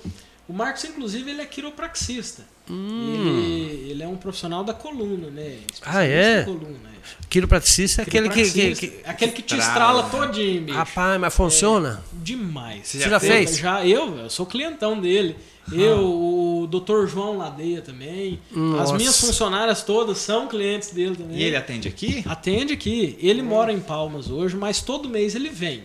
[0.51, 2.43] O Marcos, inclusive, ele é quiropraxista.
[2.71, 3.13] Hum.
[3.13, 5.57] Ele, ele é um profissional da coluna, né?
[5.81, 6.43] Ah, é?
[6.43, 6.91] Coluna, é.
[7.29, 10.77] Quiropraticista é aquele que, que, que, É aquele que te Estrala, estrala todinho, bicho.
[10.77, 12.03] Rapaz, mas funciona?
[12.13, 12.87] Demais.
[12.87, 13.57] Você já Eu- fez?
[13.57, 15.35] Já, eu, eu sou clientão dele.
[15.71, 17.05] Eu, o Dr.
[17.07, 18.39] João Ladeia também.
[18.51, 18.93] As Nossa.
[18.97, 21.37] minhas funcionárias todas são clientes dele também.
[21.37, 22.23] E ele atende aqui?
[22.27, 23.15] Atende aqui.
[23.21, 25.83] Ele mora em Palmas hoje, mas todo mês ele vem.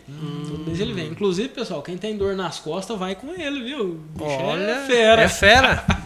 [0.49, 0.97] Todo mês ele Hum.
[0.97, 1.07] vem.
[1.09, 3.80] Inclusive, pessoal, quem tem dor nas costas vai com ele, viu?
[3.82, 5.22] O bicho Olha, é fera.
[5.22, 5.84] É fera.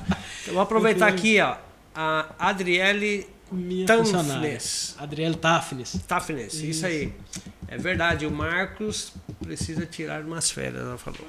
[0.51, 1.57] Eu vou aproveitar aqui, ó.
[1.95, 4.11] A Adriele Minha Tanfnes.
[4.11, 4.59] funcionária.
[4.99, 5.97] Adriele Tafnes.
[6.09, 6.87] Tafnes, isso.
[6.87, 7.13] aí.
[7.73, 11.21] É verdade, o Marcos precisa tirar umas férias, ela falou.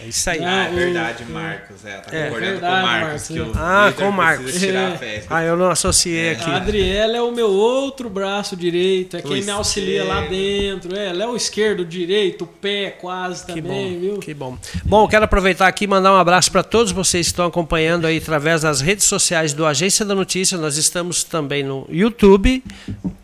[0.00, 0.38] É isso aí.
[0.40, 1.84] Não, Ah, é o- verdade, Marcos.
[1.84, 2.24] É, tá É.
[2.26, 3.02] concordando Verdade, com o Marcos.
[3.08, 4.54] Marcos, que o Ah, com o Marcos.
[4.60, 5.22] tirar É.
[5.28, 6.48] Ah, eu não associei aqui.
[6.48, 10.30] A Adriele é o meu outro braço direito, é quem O me auxilia lá esquerdo.
[10.30, 10.96] dentro.
[10.96, 14.18] É, ela é o esquerdo, o direito, o pé quase Que também, bom, viu?
[14.18, 14.56] que bom.
[14.84, 18.18] Bom, quero aproveitar aqui e mandar um abraço para todos vocês que estão acompanhando aí
[18.18, 20.56] através das redes sociais do Agência da Notícia.
[20.56, 22.62] Nós estamos também no YouTube,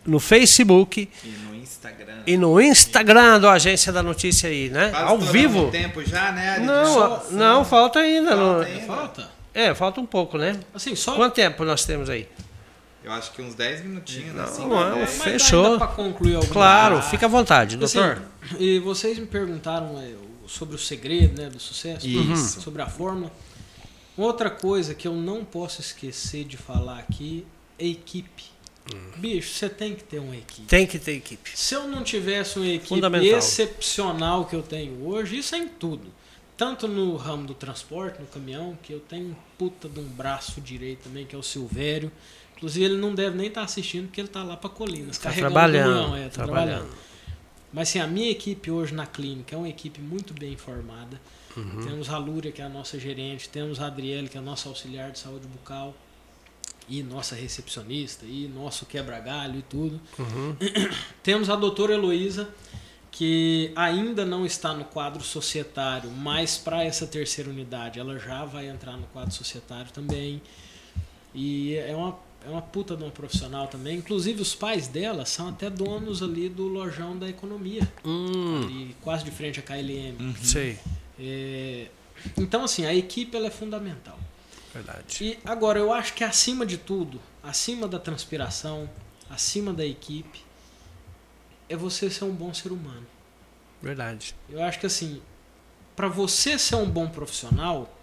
[0.09, 2.23] no Facebook E no Instagram.
[2.27, 4.89] e no Instagram do Agência da Notícia aí, né?
[4.89, 5.69] Quase Ao vivo.
[5.71, 6.59] tempo já, né?
[6.59, 8.31] Não, Só- não, falta ainda.
[8.35, 8.85] Falta não- ainda.
[8.85, 9.29] Falta.
[9.53, 10.59] É, falta um pouco, né?
[10.73, 12.27] Assim, só Quanto tempo nós temos aí?
[13.03, 14.41] Eu acho que uns 10 minutinhos, né?
[14.43, 15.71] Não, Cinco não, mas fechou.
[15.79, 17.09] Dá pra concluir alguma Claro, coisa.
[17.09, 18.21] fica à vontade, Assim, doutor.
[18.59, 20.11] e vocês me perguntaram é,
[20.47, 22.61] sobre o segredo né, do sucesso, Isso.
[22.61, 23.31] sobre a fórmula.
[24.17, 27.45] Outra coisa que eu não posso esquecer de falar aqui
[27.79, 28.43] é equipe.
[29.17, 30.67] Bicho, você tem que ter uma equipe.
[30.67, 31.51] Tem que ter equipe.
[31.53, 36.07] Se eu não tivesse uma equipe excepcional que eu tenho hoje, isso é em tudo.
[36.55, 40.59] Tanto no ramo do transporte, no caminhão, que eu tenho um puta de um braço
[40.59, 42.11] direito também, que é o Silvério.
[42.57, 45.51] Inclusive, ele não deve nem estar assistindo, porque ele está lá para Colinas, Tá carregando
[45.51, 46.15] o trabalhando, caminhão.
[46.17, 46.67] É, tá trabalhando.
[46.67, 47.09] trabalhando.
[47.71, 51.21] Mas assim, a minha equipe hoje na clínica é uma equipe muito bem formada.
[51.55, 51.81] Uhum.
[51.85, 54.67] Temos a Lúria, que é a nossa gerente, temos a Adriele, que é a nossa
[54.69, 55.95] auxiliar de saúde bucal,
[56.89, 60.01] e nossa recepcionista, e nosso quebra-galho e tudo.
[60.17, 60.55] Uhum.
[61.21, 62.49] Temos a doutora Heloísa,
[63.11, 68.67] que ainda não está no quadro societário, mas para essa terceira unidade ela já vai
[68.67, 70.41] entrar no quadro societário também.
[71.33, 73.97] E é uma, é uma puta de uma profissional também.
[73.97, 79.23] Inclusive, os pais dela são até donos ali do lojão da economia, Hum, ali, quase
[79.25, 80.15] de frente à KLM.
[80.19, 80.35] Uhum.
[80.41, 80.79] sei.
[81.19, 81.87] É,
[82.37, 84.17] então, assim, a equipe ela é fundamental.
[84.73, 85.23] Verdade.
[85.23, 88.89] E agora, eu acho que acima de tudo, acima da transpiração,
[89.29, 90.41] acima da equipe,
[91.67, 93.05] é você ser um bom ser humano.
[93.81, 94.35] Verdade.
[94.49, 95.21] Eu acho que assim,
[95.95, 97.93] para você ser um bom profissional,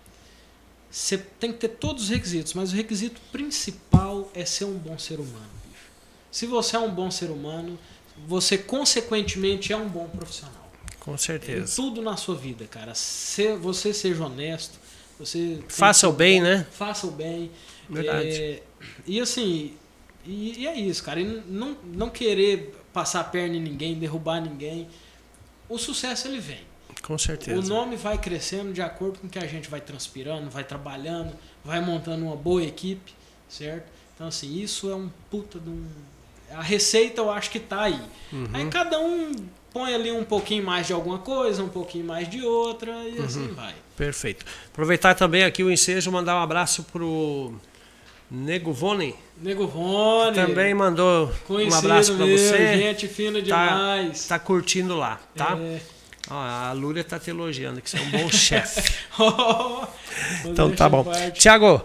[0.91, 4.99] você tem que ter todos os requisitos, mas o requisito principal é ser um bom
[4.99, 5.51] ser humano.
[5.69, 5.85] bicho.
[6.31, 7.79] Se você é um bom ser humano,
[8.27, 10.71] você consequentemente é um bom profissional.
[11.01, 11.77] Com Em certeza.
[11.77, 12.95] tudo na sua vida, cara.
[12.95, 14.79] Se você seja honesto,
[15.19, 16.67] você Faça o bem, bom, né?
[16.71, 17.51] Faça o bem.
[17.89, 18.29] Verdade.
[18.29, 18.62] É,
[19.07, 19.75] e assim,
[20.25, 21.21] e, e é isso, cara.
[21.21, 24.89] E não, não querer passar a perna em ninguém, derrubar ninguém.
[25.69, 26.61] O sucesso ele vem.
[27.03, 27.59] Com certeza.
[27.61, 31.33] O nome vai crescendo de acordo com que a gente vai transpirando, vai trabalhando,
[31.64, 33.14] vai montando uma boa equipe,
[33.49, 33.87] certo?
[34.14, 35.85] Então, assim, isso é um puta de um.
[36.51, 38.01] A receita eu acho que tá aí.
[38.33, 38.47] Uhum.
[38.53, 39.33] Aí cada um
[39.73, 43.25] põe ali um pouquinho mais de alguma coisa, um pouquinho mais de outra, e Uhum.
[43.25, 43.75] assim vai.
[43.97, 44.44] Perfeito.
[44.72, 47.55] Aproveitar também aqui o ensejo, mandar um abraço pro
[48.30, 49.14] Nego Vone.
[49.40, 52.78] Nego Rony, Também mandou um abraço para você.
[52.78, 53.42] gente fina Tá,
[53.99, 54.26] demais.
[54.26, 55.57] tá curtindo lá, tá?
[55.61, 55.78] É.
[56.30, 58.94] Ó, a Lúlia tá te elogiando, que você é um bom chefe.
[59.16, 59.88] Vou
[60.47, 61.05] Então deixar tá bom.
[61.34, 61.84] Tiago,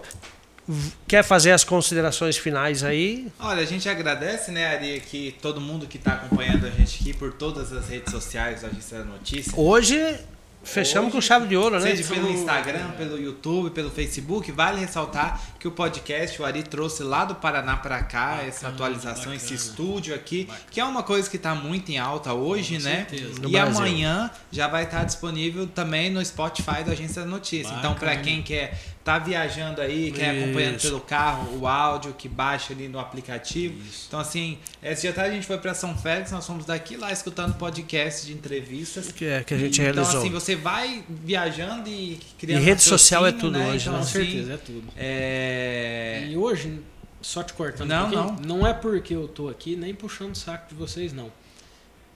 [1.06, 3.28] quer fazer as considerações finais aí?
[3.38, 7.12] Olha, a gente agradece, né, Ari, aqui, todo mundo que está acompanhando a gente aqui
[7.12, 9.52] por todas as redes sociais da Agência da Notícia.
[9.54, 10.18] Hoje
[10.64, 11.94] fechamos Hoje, com chave de ouro, né?
[11.96, 17.02] Seja pelo Instagram, pelo YouTube, pelo Facebook, vale ressaltar que o podcast o Ari trouxe
[17.02, 19.70] lá do Paraná para cá, essa atualização, esse bacana.
[19.70, 23.06] estúdio aqui, que é uma coisa que está muito em alta hoje, Com né?
[23.08, 23.40] certeza.
[23.40, 23.76] No E Brasil.
[23.78, 27.72] amanhã já vai estar disponível também no Spotify da Agência da Notícia.
[27.78, 28.22] Então, para Bacana.
[28.24, 30.86] quem quer tá viajando aí, quer acompanhando Isso.
[30.86, 33.74] pelo carro, o áudio que baixa ali no aplicativo.
[34.06, 37.10] Então, assim, esse dia tarde a gente foi para São Félix, nós fomos daqui lá
[37.12, 39.10] escutando podcast de entrevistas.
[39.10, 40.20] Que, é, que a gente então, realizou.
[40.20, 43.70] assim, você vai viajando e E criando rede social é tudo né?
[43.70, 43.98] hoje, Então, né?
[43.98, 44.84] Com assim, certeza, é tudo.
[44.96, 46.26] É...
[46.30, 46.80] E hoje,
[47.20, 48.66] só te cortando Não, um pouquinho, não.
[48.66, 51.30] é porque eu tô aqui nem puxando o saco de vocês, não.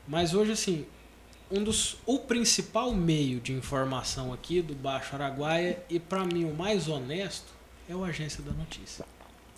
[0.06, 0.86] Mas hoje, assim,
[1.50, 6.54] um dos, o principal meio de informação aqui do Baixo Araguaia, e para mim o
[6.54, 7.46] mais honesto,
[7.88, 9.04] é o Agência da Notícia.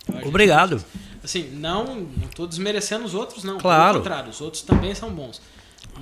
[0.06, 0.84] É Agência Obrigado.
[1.22, 3.58] Assim, não, não tô desmerecendo os outros, não.
[3.58, 3.94] Claro.
[3.94, 5.40] Pelo contrário, os outros também são bons.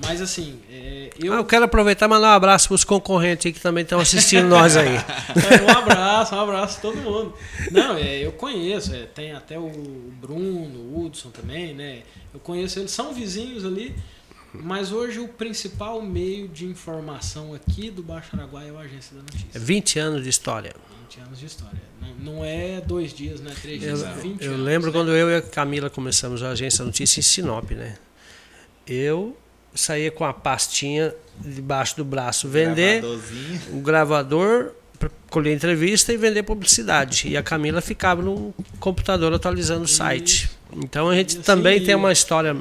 [0.05, 1.27] Mas assim, é, Eu...
[1.27, 1.33] eu.
[1.33, 3.99] Ah, eu quero aproveitar e mandar um abraço para os concorrentes aí que também estão
[3.99, 4.89] assistindo nós aí.
[5.65, 7.33] um abraço, um abraço a todo mundo.
[7.71, 9.69] Não, é, eu conheço, é, tem até o
[10.21, 12.03] Bruno, o Hudson também, né?
[12.33, 13.95] Eu conheço eles, são vizinhos ali,
[14.53, 19.21] mas hoje o principal meio de informação aqui do Baixo Araguaia é a Agência da
[19.21, 19.59] Notícia.
[19.59, 20.73] 20 anos de história.
[21.09, 21.81] 20 anos de história.
[22.01, 24.65] Não, não é dois dias, não é três Eu, dias, é 20 eu anos.
[24.65, 24.93] lembro né?
[24.97, 27.97] quando eu e a Camila começamos a agência Notícia em Sinop, né?
[28.85, 29.37] Eu
[29.75, 33.03] saía com a pastinha debaixo do braço, vender
[33.71, 34.71] o gravador,
[35.29, 37.27] colher entrevista e vender publicidade.
[37.27, 40.49] E a Camila ficava no computador atualizando o site.
[40.75, 42.55] Então a gente assim, também tem uma história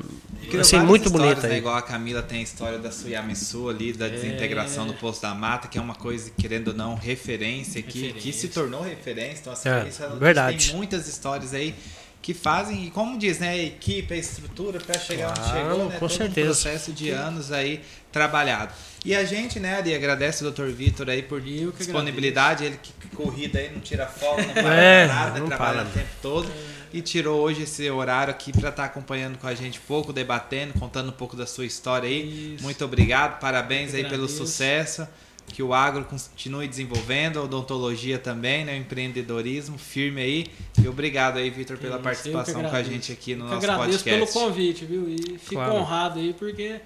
[0.47, 1.59] Criou assim, muito histórias, bonita né?
[1.59, 5.69] Igual a Camila tem a história da Suyamisu ali, da desintegração do Poço da Mata,
[5.69, 8.33] que é uma coisa, querendo ou não, referência, que, que Referência.
[8.33, 9.41] se tornou referência.
[9.41, 10.67] Então, assim, É, isso é- verdade.
[10.69, 11.75] tem muitas histórias aí
[12.23, 15.85] que fazem, e como diz, né, a equipe, a estrutura para chegar onde Claro, chegou,
[15.89, 16.41] né, com todo certeza.
[16.41, 17.81] um processo de anos aí
[18.11, 18.73] trabalhado.
[19.05, 20.65] E a gente, né, ali agradece o Dr.
[20.71, 24.75] Vitor aí por que disponibilidade, ele que que corrida aí, não tira folga, não para
[24.75, 25.89] É, nada, não trabalha para.
[25.89, 26.51] o tempo todo.
[26.97, 30.73] E tirou hoje esse horário aqui para estar acompanhando com a gente um pouco, debatendo,
[30.79, 32.55] contando um pouco da sua história aí.
[32.55, 32.63] Isso.
[32.65, 34.39] Muito obrigado, parabéns Eu aí pelo agradeço.
[34.39, 35.07] sucesso.
[35.49, 38.75] Que o agro continue desenvolvendo, a odontologia também, né?
[38.75, 40.47] O empreendedorismo firme aí.
[40.83, 42.91] E obrigado aí, Vitor, pela Isso, participação com a agradeço.
[42.91, 44.33] gente aqui no Eu nosso agradeço podcast.
[44.33, 45.09] pelo convite, viu?
[45.09, 45.75] E fico Claro.
[45.75, 46.81] honrado aí, porque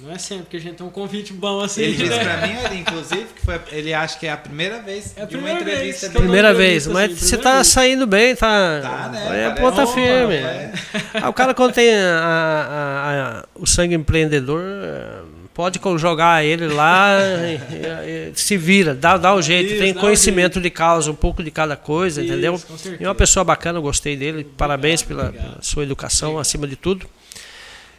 [0.00, 1.82] não é sempre que a gente tem um convite bom assim.
[1.82, 2.24] Ele disse né?
[2.24, 5.34] pra mim, inclusive, que foi, ele acha que é a primeira vez É a de
[5.36, 7.66] uma primeira entrevista vez Primeira Primeira vez, mas assim, você primeira tá vez.
[7.68, 8.80] saindo bem, tá?
[8.80, 9.26] Tá, né?
[9.44, 10.34] É Parece- ponta firme.
[10.34, 10.72] é.
[11.14, 14.62] Ah, o cara quando tem a- a- a- o sangue empreendedor,
[15.52, 19.92] pode jogar ele lá e, e- e se vira, dá, dá o jeito, Isso, tem
[19.92, 22.60] dá o conhecimento de causa, um pouco de cada coisa, Isso, entendeu?
[23.00, 24.44] E uma pessoa bacana, eu gostei dele.
[24.56, 25.50] Parabéns pela, obrigado.
[25.50, 26.42] pela sua educação, Obrigado.
[26.42, 27.06] acima de tudo.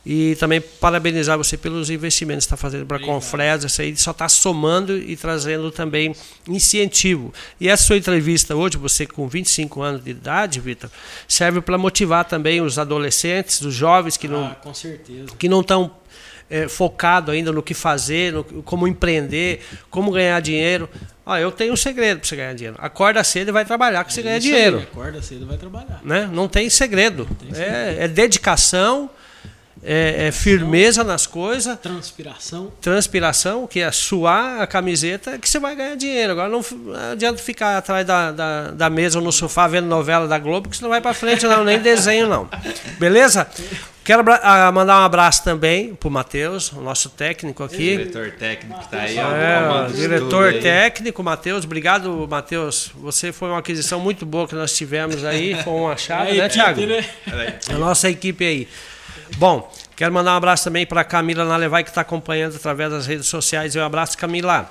[0.06, 3.00] E também parabenizar você pelos investimentos que está fazendo para a.
[3.00, 3.68] Confresa.
[3.68, 6.16] Isso aí só está somando e trazendo também
[6.48, 7.34] incentivo.
[7.60, 10.90] E essa sua entrevista hoje, você com 25 anos de idade, Vitor,
[11.28, 14.58] serve para motivar também os adolescentes, os jovens que não Ah,
[15.38, 15.92] que não estão
[16.68, 20.90] focados ainda no que fazer, no, como empreender, como ganhar dinheiro.
[21.26, 22.76] Ó, eu tenho um segredo para você ganhar dinheiro.
[22.80, 24.78] Acorda cedo e vai trabalhar que você ganha dinheiro.
[24.78, 26.02] Aí, acorda cedo e vai trabalhar.
[26.04, 26.28] Né?
[26.32, 27.26] Não tem segredo.
[27.40, 27.72] tem segredo.
[27.72, 29.10] É, é dedicação,
[29.84, 32.72] é, é firmeza nas coisas, Transpiração.
[32.82, 36.34] transpiração, que é suar a camiseta, que você vai ganhar dinheiro.
[36.34, 36.62] Agora não,
[37.12, 40.78] adianta ficar atrás da, da, da mesa ou no sofá vendo novela da Globo, que
[40.78, 42.50] você não vai para frente, não, nem desenho, não.
[42.98, 43.48] Beleza?
[44.10, 47.96] Quero ah, mandar um abraço também pro Matheus, o nosso técnico aqui.
[47.96, 49.32] Diretor técnico que tá aí, ó.
[49.36, 50.62] É, o diretor aí.
[50.62, 51.64] técnico, Matheus.
[51.64, 52.92] Obrigado, Matheus.
[52.96, 55.54] Você foi uma aquisição muito boa que nós tivemos aí.
[55.64, 56.82] Foi um achado, né, Thiago?
[56.88, 57.06] né?
[57.70, 58.68] A nossa equipe aí.
[59.38, 63.28] Bom, quero mandar um abraço também para Camila Nalevai, que está acompanhando através das redes
[63.28, 63.76] sociais.
[63.76, 64.70] Um abraço, Camila.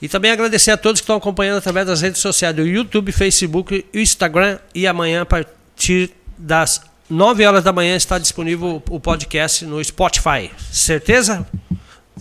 [0.00, 3.84] E também agradecer a todos que estão acompanhando através das redes sociais do YouTube, Facebook,
[3.92, 4.58] Instagram.
[4.74, 6.80] E amanhã, a partir das
[7.10, 10.50] 9 horas da manhã, está disponível o podcast no Spotify.
[10.70, 11.46] Certeza?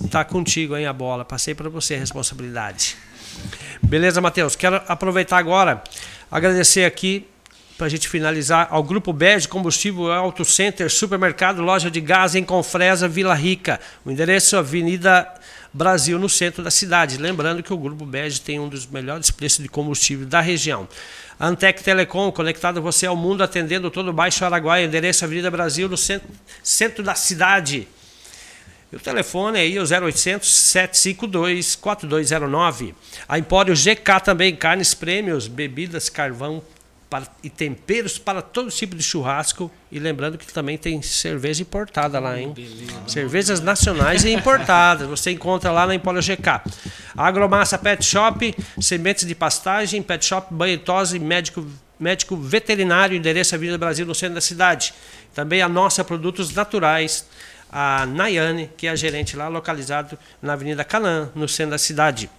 [0.10, 1.24] Tá contigo aí a bola.
[1.24, 2.98] Passei para você a responsabilidade.
[3.82, 4.56] Beleza, Matheus?
[4.56, 5.84] Quero aproveitar agora,
[6.32, 7.28] agradecer aqui,
[7.78, 12.44] para a gente finalizar, ao Grupo Bege Combustível Auto Center, Supermercado, Loja de Gás em
[12.44, 13.80] Confresa, Vila Rica.
[14.04, 15.32] O endereço é Avenida
[15.72, 17.18] Brasil, no centro da cidade.
[17.18, 20.88] Lembrando que o Grupo Bege tem um dos melhores preços de combustível da região.
[21.40, 25.98] Antec Telecom, conectado você ao mundo, atendendo todo o Baixo Araguaia, endereço Avenida Brasil, no
[25.98, 26.28] centro,
[26.64, 27.88] centro da cidade.
[28.92, 32.96] E o telefone aí é o 0800 752 4209.
[33.28, 36.64] A Empório GK também, carnes prêmios, bebidas, carvão
[37.10, 39.72] para- e temperos para todo tipo de churrasco.
[39.92, 42.54] E lembrando que também tem cerveja importada lá, hein?
[43.08, 45.08] Cervejas nacionais e importadas.
[45.08, 46.62] Você encontra lá na Empório GK.
[47.16, 51.66] Agromassa Pet Shop, sementes de pastagem, Pet Shop, banho e tosse, médico,
[52.00, 54.94] médico veterinário, endereço Avenida Brasil, no centro da cidade.
[55.34, 57.26] Também a nossa Produtos Naturais,
[57.72, 62.30] a Nayane, que é a gerente lá, localizado na Avenida Canã, no centro da cidade.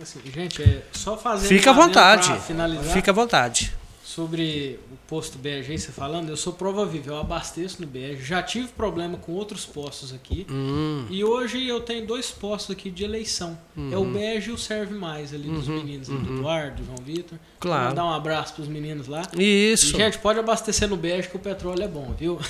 [0.00, 2.38] Assim, gente, é só fazendo Fica à vontade.
[2.46, 3.72] finalizar Fica à vontade.
[4.08, 8.42] Sobre o posto BG, você falando, eu sou prova viva, eu abasteço no BG, já
[8.42, 10.46] tive problema com outros postos aqui.
[10.50, 11.04] Hum.
[11.10, 13.58] E hoje eu tenho dois postos aqui de eleição.
[13.76, 14.02] É Uhum.
[14.02, 17.38] o BG e o Serve Mais ali dos meninos, ali, do Eduardo, do João Vitor.
[17.60, 17.80] Claro.
[17.80, 19.22] Vou mandar um abraço pros meninos lá.
[19.36, 19.96] E, Isso.
[19.96, 22.40] gente, pode abastecer no BG que o petróleo é bom, viu?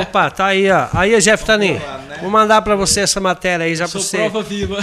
[0.00, 0.88] Opa, tá aí, ó.
[0.92, 2.18] Aí, Jeff Tani, lá, né?
[2.20, 4.16] vou mandar para você essa matéria aí já para Sou você.
[4.18, 4.76] prova viva.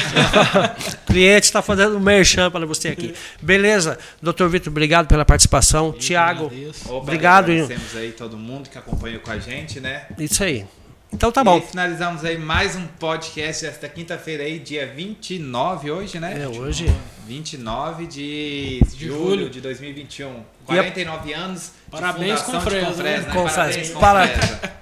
[1.05, 3.13] Cliente está fazendo um merchan para você aqui.
[3.41, 3.99] Beleza?
[4.21, 5.91] Doutor Vitor, obrigado pela participação.
[5.91, 6.85] Tiago, agradeço.
[6.85, 10.05] Opa, Obrigado, Agradecemos aí todo mundo que acompanhou com a gente, né?
[10.17, 10.65] isso aí.
[11.11, 11.53] Então tá E bom.
[11.55, 16.41] aí finalizamos aí mais um podcast esta quinta-feira aí, dia 29 hoje, né?
[16.41, 16.87] É, hoje.
[17.27, 19.49] 29 de De julho julho.
[19.49, 20.43] de 2021.
[20.65, 21.61] 49 anos.
[21.85, 23.33] de Parabéns fundação com de Fresa, Confresa, né?
[23.33, 23.55] Confresa.
[23.55, 24.73] Parabéns com Para- Fresa.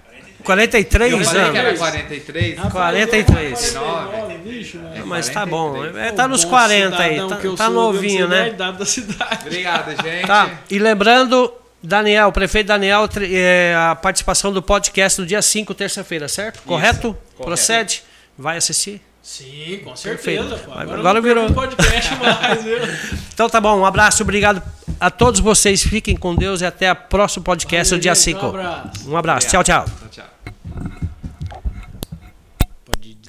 [0.43, 1.79] 43 Eu falei que era anos.
[1.79, 2.59] 43.
[2.59, 3.69] Ah, 43.
[3.71, 4.37] 49.
[4.43, 5.05] Vixe, mano.
[5.05, 5.49] Mas tá 43.
[5.49, 5.99] bom.
[5.99, 7.17] É, Ô, tá nos bom 40 aí.
[7.27, 8.41] Tá, tá novinho, né?
[8.41, 9.39] da idade da cidade.
[9.47, 10.27] Obrigado, gente.
[10.27, 10.49] Tá.
[10.69, 16.27] E lembrando, Daniel, o prefeito Daniel, é, a participação do podcast no dia 5, terça-feira,
[16.27, 16.61] certo?
[16.63, 17.17] Correto?
[17.37, 18.03] Procede?
[18.37, 19.01] Vai assistir?
[19.21, 20.59] Sim, com certeza.
[20.71, 22.77] Agora Agora, não virou- podcast mais, viu?
[23.33, 24.61] Então tá bom, um abraço, obrigado
[24.99, 25.81] a todos vocês.
[25.81, 28.45] Fiquem com Deus e até o próximo podcast no Valeu, dia gente, 5.
[28.45, 29.09] Um abraço.
[29.11, 30.00] Um abraço, tchau, tchau.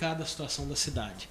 [0.02, 0.10] Tchau, tchau.
[0.10, 1.28] Pode cada situação da cidade.